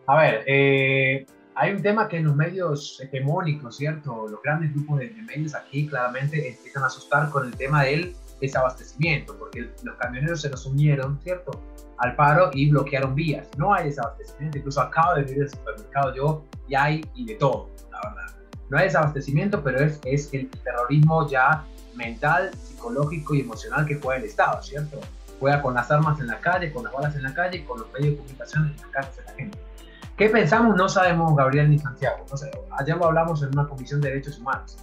A 0.07 0.21
ver, 0.21 0.45
eh, 0.47 1.27
hay 1.61 1.73
un 1.73 1.83
tema 1.83 2.09
que 2.09 2.17
en 2.17 2.25
los 2.25 2.35
medios 2.35 2.99
hegemónicos, 3.03 3.77
¿cierto? 3.77 4.27
Los 4.29 4.41
grandes 4.43 4.73
grupos 4.73 5.01
de, 5.01 5.11
medios 5.11 5.55
aquí 5.55 5.87
claramente 5.87 6.49
empiezan 6.49 6.85
a 6.85 6.87
asustar 6.87 7.29
con 7.29 7.47
el 7.47 7.55
tema 7.55 7.85
del 7.85 8.17
desabastecimiento, 8.41 9.37
porque 9.39 9.69
los 9.83 9.95
camioneros 9.97 10.41
se 10.41 10.49
nos 10.49 10.65
unieron, 10.65 11.21
¿cierto? 11.23 11.51
al 11.99 12.17
paro 12.17 12.49
y 12.55 12.71
bloquearon 12.71 13.15
vías. 13.15 13.47
No 13.59 13.75
hay 13.75 13.85
desabastecimiento, 13.89 14.57
incluso 14.57 14.81
acabo 14.81 15.17
de 15.17 15.23
venir 15.25 15.41
del 15.41 15.51
supermercado 15.51 16.15
yo 16.15 16.45
y 16.67 16.75
hay 16.75 17.05
y 17.15 17.27
de 17.27 17.35
todo, 17.35 17.69
la 17.93 18.09
verdad. 18.09 18.35
No 18.71 18.79
hay 18.79 18.85
desabastecimiento, 18.85 19.63
pero 19.63 19.81
es, 19.81 20.01
es 20.07 20.33
el 20.33 20.49
terrorismo 20.49 21.29
ya 21.29 21.67
mental, 21.95 22.53
psicológico 22.55 23.35
y 23.35 23.41
emocional 23.41 23.85
que 23.85 23.97
juega 23.97 24.19
el 24.19 24.25
Estado, 24.25 24.63
¿cierto? 24.63 24.99
Juega 25.39 25.61
con 25.61 25.75
las 25.75 25.91
armas 25.91 26.19
en 26.21 26.29
la 26.29 26.41
calle, 26.41 26.73
con 26.73 26.85
las 26.85 26.93
balas 26.95 27.15
en 27.17 27.23
la 27.23 27.35
calle, 27.35 27.67
con 27.67 27.81
los 27.81 27.93
medios 27.93 28.13
de 28.13 28.17
comunicación 28.17 28.65
en 28.65 28.77
las 28.79 28.87
casas 28.87 29.17
de 29.19 29.25
la 29.25 29.33
gente. 29.35 29.70
¿Qué 30.21 30.29
pensamos? 30.29 30.77
No 30.77 30.87
sabemos, 30.87 31.35
Gabriel 31.35 31.71
ni 31.71 31.79
Santiago. 31.79 32.27
No 32.31 32.37
sé, 32.37 32.51
ayer 32.79 32.95
lo 32.95 33.07
hablamos 33.07 33.43
en 33.43 33.49
una 33.55 33.67
comisión 33.67 34.03
de 34.03 34.11
derechos 34.11 34.39
humanos. 34.39 34.77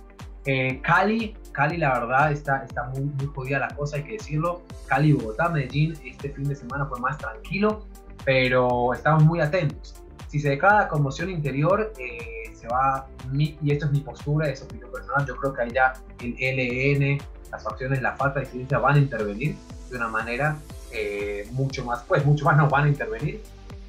Eh, 0.46 0.82
Cali, 0.82 1.38
Cali 1.52 1.78
la 1.78 2.00
verdad 2.00 2.32
está, 2.32 2.64
está 2.64 2.86
muy, 2.86 3.02
muy 3.02 3.28
jodida 3.28 3.60
la 3.60 3.68
cosa, 3.68 3.98
hay 3.98 4.04
que 4.04 4.14
decirlo. 4.14 4.64
Cali, 4.88 5.14
Bogotá, 5.14 5.50
Medellín, 5.50 5.94
este 6.04 6.32
fin 6.32 6.46
de 6.46 6.56
semana 6.56 6.88
fue 6.88 7.00
más 7.00 7.20
tranquilo, 7.20 7.86
pero 8.26 8.96
estamos 8.96 9.26
muy 9.26 9.40
atentos. 9.40 9.94
Si 10.28 10.40
se 10.40 10.50
declara 10.50 10.88
conmoción 10.88 11.30
interior, 11.30 11.94
eh, 12.00 12.52
se 12.56 12.68
va, 12.68 13.06
y 13.32 13.72
esto 13.72 13.86
es 13.86 13.92
mi 13.92 14.00
postura, 14.00 14.50
es 14.50 14.64
opinión 14.64 14.90
personal, 14.92 15.24
yo 15.28 15.36
creo 15.36 15.54
que 15.54 15.62
ahí 15.62 15.72
ya 15.72 15.94
el 16.20 16.34
LN, 16.34 17.20
las 17.52 17.64
facciones, 17.64 18.02
la 18.02 18.16
falta 18.16 18.40
de 18.40 18.46
incidencia 18.48 18.80
van 18.80 18.96
a 18.96 18.98
intervenir 18.98 19.56
de 19.92 19.98
una 19.98 20.08
manera 20.08 20.58
eh, 20.92 21.48
mucho 21.52 21.86
más, 21.86 22.02
pues 22.08 22.26
mucho 22.26 22.44
más 22.44 22.58
no 22.58 22.68
van 22.68 22.86
a 22.86 22.88
intervenir 22.88 23.40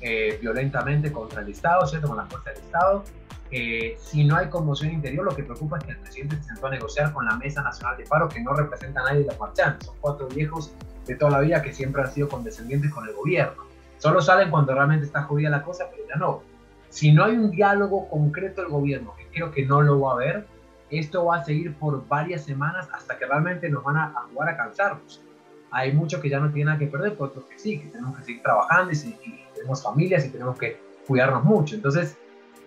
violentamente 0.00 1.11
contra 1.12 1.42
el 1.42 1.48
Estado, 1.48 1.87
¿cierto? 1.87 2.08
Con 2.08 2.16
la 2.16 2.26
fuerza 2.26 2.50
del 2.50 2.61
Estado 2.61 3.04
eh, 3.50 3.96
si 3.98 4.24
no 4.24 4.37
hay 4.37 4.48
conmoción 4.48 4.92
interior, 4.92 5.24
lo 5.24 5.34
que 5.34 5.42
preocupa 5.42 5.78
es 5.78 5.84
que 5.84 5.90
el 5.92 5.98
presidente 5.98 6.37
se 6.37 6.42
sentó 6.44 6.66
a 6.66 6.70
negociar 6.70 7.12
con 7.12 7.24
la 7.24 7.37
Mesa 7.37 7.62
Nacional 7.62 7.96
de 7.96 8.04
Paro, 8.04 8.28
que 8.28 8.40
no 8.40 8.52
representa 8.52 9.00
a 9.00 9.04
nadie 9.04 9.20
de 9.20 9.26
los 9.26 9.40
marchantes. 9.40 9.87
Son 9.87 9.96
cuatro 10.00 10.28
viejos 10.28 10.72
de 11.06 11.14
toda 11.14 11.30
la 11.32 11.40
vida 11.40 11.62
que 11.62 11.72
siempre 11.72 12.02
han 12.02 12.12
sido 12.12 12.28
condescendientes 12.28 12.92
con 12.92 13.08
el 13.08 13.14
gobierno. 13.14 13.62
Solo 13.98 14.20
salen 14.20 14.50
cuando 14.50 14.74
realmente 14.74 15.06
está 15.06 15.22
jodida 15.22 15.48
la 15.50 15.62
cosa, 15.62 15.87
pero 15.90 16.06
ya 16.06 16.16
no. 16.16 16.42
Si 16.90 17.12
no 17.12 17.24
hay 17.24 17.37
un 17.37 17.50
diálogo 17.50 18.08
concreto 18.08 18.62
del 18.62 18.70
gobierno, 18.70 19.14
que 19.16 19.26
creo 19.28 19.50
que 19.50 19.64
no 19.64 19.80
lo 19.80 20.00
va 20.00 20.12
a 20.12 20.14
haber, 20.14 20.46
esto 20.90 21.24
va 21.24 21.38
a 21.38 21.44
seguir 21.44 21.74
por 21.74 22.06
varias 22.06 22.44
semanas 22.44 22.88
hasta 22.92 23.18
que 23.18 23.26
realmente 23.26 23.68
nos 23.68 23.82
van 23.82 23.96
a, 23.96 24.14
jugar 24.32 24.50
a 24.50 24.56
cansarnos. 24.56 25.22
Hay 25.70 25.92
muchos 25.92 26.20
que 26.20 26.30
ya 26.30 26.38
no 26.38 26.50
tienen 26.50 26.66
nada 26.66 26.78
que 26.78 26.87
perder, 26.87 27.16
otros 27.18 27.44
que 27.44 27.58
sí, 27.58 27.78
que 27.78 27.88
tenemos 27.88 28.16
que 28.18 28.24
seguir 28.24 28.42
trabajando 28.42 28.92
y, 28.92 28.96
y 28.96 29.47
tenemos 29.59 29.83
familias 29.83 30.25
y 30.25 30.31
tenemos 30.31 30.59
que 30.59 30.81
cuidarnos 31.07 31.44
mucho. 31.44 31.75
Entonces, 31.75 32.16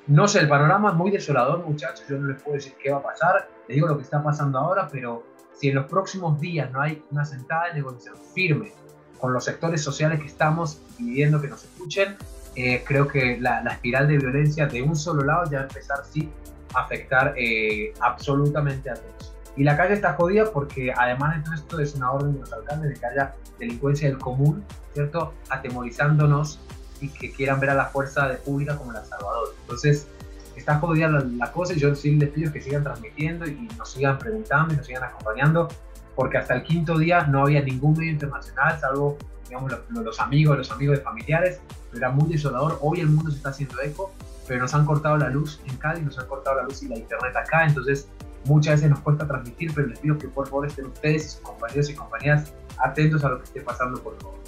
no 0.08 0.28
sé, 0.28 0.40
el 0.40 0.50
panorama 0.50 0.90
es 0.90 0.96
muy 0.96 1.12
desolador, 1.12 1.66
muchachos. 1.66 2.06
Yo 2.08 2.18
no 2.18 2.28
les 2.28 2.42
puedo 2.42 2.56
decir 2.56 2.74
qué 2.82 2.92
va 2.92 2.98
a 2.98 3.04
pasar. 3.04 3.50
Les 3.68 3.76
digo 3.76 3.88
lo 3.88 3.98
que 3.98 4.04
está 4.04 4.24
pasando 4.24 4.60
ahora, 4.60 4.88
pero 4.92 5.24
si 5.54 5.70
en 5.70 5.76
los 5.76 5.86
próximos 5.86 6.40
días 6.40 6.72
no 6.72 6.82
hay 6.82 7.04
una 7.12 7.24
sentada 7.24 7.68
de 7.68 7.76
negociación 7.76 8.16
firme 8.34 8.72
con 9.20 9.34
los 9.34 9.46
sectores 9.46 9.84
sociales 9.84 10.20
que 10.20 10.26
estamos 10.26 10.82
pidiendo 10.98 11.40
que 11.40 11.48
nos 11.48 11.64
escuchen, 11.64 12.18
eh, 12.56 12.84
creo 12.86 13.08
que 13.08 13.38
la, 13.40 13.60
espiral 13.60 14.08
de 14.08 14.18
violencia 14.18 14.66
de 14.66 14.82
un 14.82 14.96
solo 14.96 15.24
lado 15.24 15.44
ya 15.50 15.60
va 15.60 15.64
a 15.64 15.68
empezar, 15.68 16.00
sí, 16.10 16.30
a 16.74 16.82
afectar 16.82 17.34
eh, 17.38 17.94
absolutamente 18.02 18.90
a 18.90 18.96
todos. 18.96 19.36
Y 19.56 19.64
la 19.64 19.78
calle 19.78 19.94
está 19.94 20.14
jodida 20.14 20.52
porque 20.52 20.94
además 20.98 21.38
de 21.38 21.44
todo 21.44 21.54
esto 21.54 21.80
es 21.80 21.96
una 21.96 22.12
orden 22.12 22.34
de 22.34 22.40
los 22.40 22.52
alcaldes 22.54 22.90
de 22.90 23.00
que 23.00 23.06
haya 23.06 23.36
delincuencia 23.60 24.10
del 24.10 24.18
común, 24.18 24.64
¿cierto? 24.94 25.34
Atemorizándonos 25.50 26.60
y 27.02 27.10
que 27.10 27.32
quieran 27.32 27.60
ver 27.60 27.72
a 27.72 27.76
la 27.76 27.86
fuerza 27.86 28.28
de 28.28 28.36
pública 28.36 28.78
como 28.78 28.92
la 28.92 29.04
salvadora. 29.04 29.52
Entonces, 29.62 30.08
está 30.56 30.80
jodida 30.80 31.10
la, 31.10 31.52
cosa 31.52 31.74
y 31.74 31.80
yo 31.80 31.94
sí 31.96 32.12
les 32.16 32.30
pido 32.30 32.52
que 32.52 32.62
sigan 32.62 32.84
transmitiendo 32.84 33.48
y 33.48 33.68
nos 33.78 33.92
sigan 33.92 34.18
preguntando 34.18 34.74
y 34.74 34.78
nos 34.78 34.86
sigan 34.86 35.04
acompañando, 35.04 35.68
porque 36.16 36.38
hasta 36.38 36.56
el 36.56 36.64
quinto 36.64 36.98
día 36.98 37.24
no 37.24 37.44
había 37.44 37.62
ningún 37.62 37.98
medio 37.98 38.12
internacional, 38.12 38.80
salvo 38.80 39.18
digamos, 39.52 39.72
los, 39.90 40.20
amigos, 40.22 40.58
los 40.58 40.72
amigos 40.72 40.98
de 40.98 41.04
familiares, 41.04 41.60
era 41.94 42.10
muy 42.10 42.30
desolador. 42.30 42.80
Hoy 42.82 43.02
el 43.02 43.08
mundo 43.08 43.32
se 43.32 43.38
está 43.38 43.50
haciendo 43.50 43.82
eco, 43.82 44.14
pero 44.48 44.62
nos 44.62 44.74
han 44.74 44.86
cortado 44.86 45.18
la 45.18 45.30
luz 45.30 45.60
en 45.68 45.76
Cali, 45.76 46.02
nos 46.02 46.18
han 46.18 46.28
cortado 46.28 46.58
la 46.58 46.64
luz 46.64 46.82
y 46.84 46.88
la 46.88 46.98
internet 46.98 47.36
acá, 47.36 47.66
entonces 47.66 48.08
muchas 48.46 48.76
veces 48.76 48.90
nos 48.90 49.00
cuesta 49.00 49.28
transmitir, 49.28 49.74
pero 49.76 49.88
les 49.88 50.00
pido 50.00 50.18
que 50.18 50.30
por 50.30 50.48
favor 50.48 50.68
estén 50.68 50.86
ustedes 50.86 51.34
sus 51.34 51.42
compañeros 51.42 51.90
y 51.90 51.96
compañeras 51.96 52.54
atentos 52.78 53.24
a 53.26 53.30
lo 53.30 53.40
que 53.40 53.44
esté 53.44 53.62
pasando, 53.62 54.02
por 54.02 54.18
favor. 54.22 54.41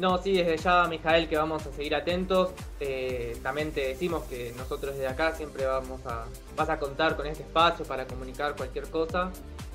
No, 0.00 0.16
sí, 0.16 0.32
desde 0.32 0.56
ya, 0.56 0.86
Mijael, 0.86 1.28
que 1.28 1.36
vamos 1.36 1.66
a 1.66 1.72
seguir 1.72 1.94
atentos. 1.94 2.52
Eh, 2.80 3.36
también 3.42 3.70
te 3.70 3.88
decimos 3.88 4.24
que 4.24 4.50
nosotros 4.56 4.94
desde 4.94 5.06
acá 5.06 5.34
siempre 5.34 5.66
vamos 5.66 6.00
a, 6.06 6.24
vas 6.56 6.70
a 6.70 6.78
contar 6.78 7.16
con 7.16 7.26
este 7.26 7.42
espacio 7.42 7.84
para 7.84 8.06
comunicar 8.06 8.56
cualquier 8.56 8.88
cosa. 8.88 9.30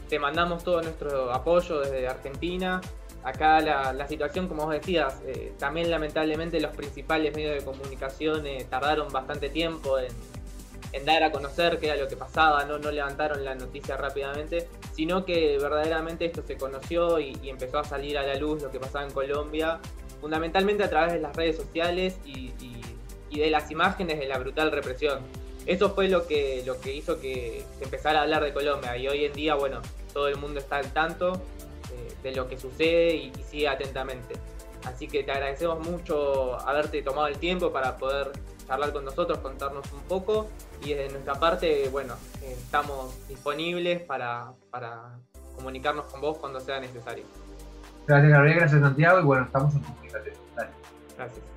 Te 0.10 0.18
mandamos 0.18 0.64
todo 0.64 0.82
nuestro 0.82 1.32
apoyo 1.32 1.80
desde 1.82 2.08
Argentina. 2.08 2.82
Acá 3.24 3.62
la, 3.62 4.08
situación, 4.08 4.48
como 4.48 4.66
vos 4.66 4.74
decías, 4.74 5.14
eh, 5.28 5.54
también 5.60 5.92
lamentablemente 5.92 6.60
los 6.60 6.76
principales 6.76 7.36
medios 7.36 7.54
de 7.54 7.64
comunicación 7.64 8.48
eh, 8.48 8.66
tardaron 8.68 9.14
bastante 9.14 9.50
tiempo 9.50 10.00
en, 10.00 11.06
dar 11.06 11.22
a 11.22 11.32
conocer 11.32 11.78
qué 11.78 11.88
era 11.88 11.98
lo 11.98 12.08
que 12.08 12.16
pasaba, 12.18 12.66
no, 12.66 12.80
levantaron 12.80 13.44
la 13.44 13.54
noticia 13.54 13.98
rápidamente, 13.98 14.70
sino 14.94 15.24
que 15.24 15.60
verdaderamente 15.60 16.26
esto 16.26 16.42
se 16.42 16.58
conoció 16.58 17.20
y 17.20 17.38
empezó 17.44 17.80
a 17.80 17.84
salir 17.84 18.18
a 18.18 18.24
la 18.24 18.36
luz 18.36 18.64
lo 18.64 18.72
que 18.72 18.80
pasaba 18.80 19.06
en 19.06 19.12
Colombia 19.12 19.80
fundamentalmente 20.26 20.84
a 20.84 20.90
través 20.90 21.14
de 21.14 21.20
las 21.20 21.36
redes 21.36 21.56
sociales 21.56 22.18
y, 22.26 22.52
de 23.30 23.52
las 23.52 23.70
imágenes 23.70 24.18
de 24.18 24.26
la 24.26 24.40
brutal 24.40 24.72
represión. 24.72 25.20
Eso 25.68 25.94
fue 25.94 26.08
lo 26.08 26.26
que, 26.26 26.64
lo 26.66 26.82
que 26.82 26.96
hizo 26.96 27.20
que 27.20 27.64
empezara 27.80 28.20
a 28.20 28.22
hablar 28.24 28.44
de 28.44 28.52
Colombia 28.52 28.98
y 28.98 29.08
hoy 29.08 29.26
en 29.26 29.34
día, 29.34 29.54
bueno, 29.54 29.84
todo 30.14 30.28
el 30.28 30.38
mundo 30.38 30.60
está 30.60 30.78
al 30.78 30.92
tanto 30.94 31.34
eh, 31.34 32.16
de 32.24 32.32
lo 32.34 32.48
que 32.48 32.58
sucede 32.58 33.14
y, 33.14 33.32
sigue 33.48 33.68
atentamente. 33.68 34.34
Así 34.86 35.08
que 35.08 35.24
te 35.24 35.32
agradecemos 35.32 35.88
mucho 35.88 36.60
haberte 36.60 37.04
tomado 37.04 37.28
el 37.28 37.38
tiempo 37.38 37.72
para 37.72 37.96
poder 37.96 38.32
charlar 38.68 38.94
con 38.94 39.06
nosotros, 39.06 39.38
contarnos 39.38 39.86
un 39.92 40.02
poco 40.08 40.48
y 40.82 40.96
desde 40.96 41.12
nuestra 41.12 41.36
parte, 41.36 41.88
bueno, 41.90 42.16
estamos 42.42 43.14
disponibles 43.28 44.02
para, 44.02 44.54
para 44.72 45.20
comunicarnos 45.56 46.06
con 46.06 46.20
vos 46.20 46.40
cuando 46.40 46.60
sea 46.62 46.80
necesario. 46.80 47.26
Gracias, 48.08 48.32
Gabriel. 48.32 48.60
Gracias, 48.60 48.82
Santiago. 48.82 49.20
Y 49.20 49.24
bueno, 49.24 49.46
estamos 49.46 49.76
en 49.76 49.82
comunicación. 49.82 50.36
Gracias. 51.18 51.55